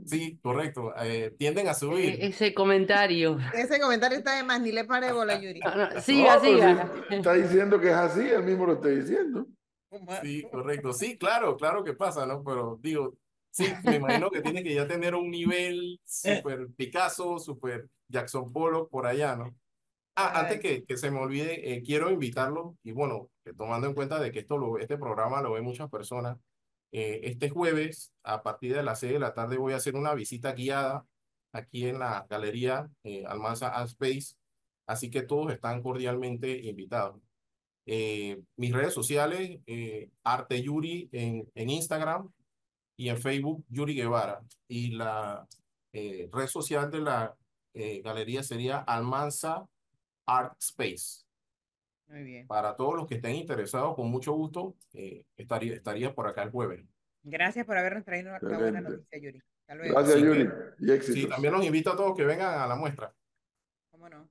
Sí, 0.06 0.40
correcto. 0.42 0.94
eh, 0.98 1.36
tienden 1.38 1.68
a 1.68 1.72
Eh, 1.72 1.76
subir. 1.76 2.18
ese 2.24 2.54
comentario. 2.54 3.38
Ese 3.54 3.80
comentario 3.80 4.18
está 4.18 4.36
de 4.38 4.44
más, 4.44 4.62
ni 4.62 4.72
le 4.72 4.86
pare 4.86 5.12
bola, 5.12 5.40
Yuri. 5.40 5.60
No, 5.60 5.76
no, 5.76 6.02
siga, 6.02 6.36
No, 6.36 6.40
pues, 6.42 6.52
siga. 6.54 6.92
si 7.10 7.16
está 7.16 7.34
diciendo 7.34 7.80
que 7.80 7.88
es 7.90 7.94
así, 7.96 8.22
él 8.22 8.44
mismo 8.44 8.66
lo 8.66 8.74
está 8.74 8.88
diciendo. 8.88 9.46
Sí, 10.22 10.44
correcto. 10.52 10.92
Sí, 10.94 11.18
claro, 11.18 11.56
claro 11.56 11.84
que 11.84 11.94
pasa, 11.94 12.26
¿no? 12.26 12.44
Pero 12.44 12.78
digo, 12.82 13.16
sí, 13.52 13.66
me 13.84 13.96
imagino 13.96 14.30
que 14.30 14.42
tiene 14.42 14.62
que 14.64 14.74
ya 14.74 14.88
tener 14.88 15.16
un 15.16 15.30
nivel 15.30 16.00
super 16.06 16.68
Picasso, 16.76 17.38
super 17.40 17.88
Jackson 18.08 18.52
Pollock 18.52 18.90
por 18.90 19.06
allá, 19.06 19.36
¿no? 19.36 19.56
Ah, 20.20 20.40
antes 20.40 20.60
que, 20.60 20.84
que 20.84 20.98
se 20.98 21.12
me 21.12 21.20
olvide, 21.20 21.74
eh, 21.76 21.84
quiero 21.84 22.10
invitarlo, 22.10 22.76
y 22.84 22.92
bueno, 22.92 23.30
que 23.46 23.54
tomando 23.54 23.86
en 23.88 23.94
cuenta 23.94 24.20
de 24.20 24.32
que 24.32 24.40
esto 24.40 24.58
lo, 24.58 24.80
este 24.80 24.98
programa 24.98 25.42
lo 25.42 25.54
ven 25.54 25.64
muchas 25.64 25.90
personas, 25.92 26.38
eh, 26.92 27.22
este 27.24 27.50
jueves, 27.50 28.14
a 28.24 28.42
partir 28.42 28.74
de 28.76 28.82
las 28.82 29.00
6 29.00 29.14
de 29.14 29.20
la 29.20 29.36
tarde, 29.36 29.58
voy 29.58 29.74
a 29.74 29.78
hacer 29.78 29.96
una 29.96 30.16
visita 30.16 30.54
guiada 30.54 31.06
aquí 31.54 31.86
en 31.86 32.00
la 32.00 32.26
galería 32.30 32.90
eh, 33.04 33.26
Almanza 33.28 33.68
Art 33.68 33.90
Space, 33.90 34.36
así 34.88 35.12
que 35.12 35.22
todos 35.22 35.54
están 35.54 35.84
cordialmente 35.84 36.58
invitados. 36.66 37.22
Eh, 37.86 38.42
mis 38.58 38.74
redes 38.74 38.94
sociales, 38.94 39.60
eh, 39.68 40.10
Arte 40.24 40.62
Yuri 40.64 41.10
en, 41.12 41.50
en 41.56 41.70
Instagram 41.70 42.32
y 42.98 43.10
en 43.10 43.18
Facebook, 43.18 43.64
Yuri 43.70 43.96
Guevara. 43.96 44.42
Y 44.68 44.92
la 44.92 45.48
eh, 45.94 46.30
red 46.34 46.48
social 46.48 46.92
de 46.92 47.02
la 47.02 47.36
eh, 47.74 48.02
galería 48.02 48.44
sería 48.44 48.80
Almanza 48.80 49.68
Art 50.28 50.56
Space. 50.60 51.24
Muy 52.08 52.24
bien. 52.24 52.48
Para 52.48 52.76
todos 52.76 52.96
los 52.96 53.08
que 53.08 53.16
estén 53.16 53.36
interesados, 53.36 53.96
con 53.96 54.10
mucho 54.10 54.34
gusto, 54.34 54.76
eh, 54.94 55.26
estaría, 55.36 55.74
estaría 55.74 56.14
por 56.14 56.28
acá 56.28 56.44
el 56.44 56.52
jueves. 56.52 56.86
Gracias 57.24 57.66
por 57.66 57.78
habernos 57.78 58.06
traído 58.06 58.32
la 58.32 58.40
buena 58.58 58.80
noticia, 58.82 59.18
Yuri. 59.20 59.42
Hasta 59.62 59.76
luego. 59.76 59.94
Gracias, 59.96 60.16
Sí, 60.20 60.26
Yuri. 60.26 60.50
Y 60.80 60.86
Sí, 60.86 60.92
éxitos. 60.92 61.30
también 61.32 61.54
los 61.54 61.66
invito 61.66 61.92
a 61.92 61.98
todos 61.98 62.16
que 62.16 62.24
vengan 62.24 62.60
a 62.62 62.68
la 62.68 62.76
muestra. 62.76 63.14
¿Cómo 63.92 64.08
no? 64.08 64.30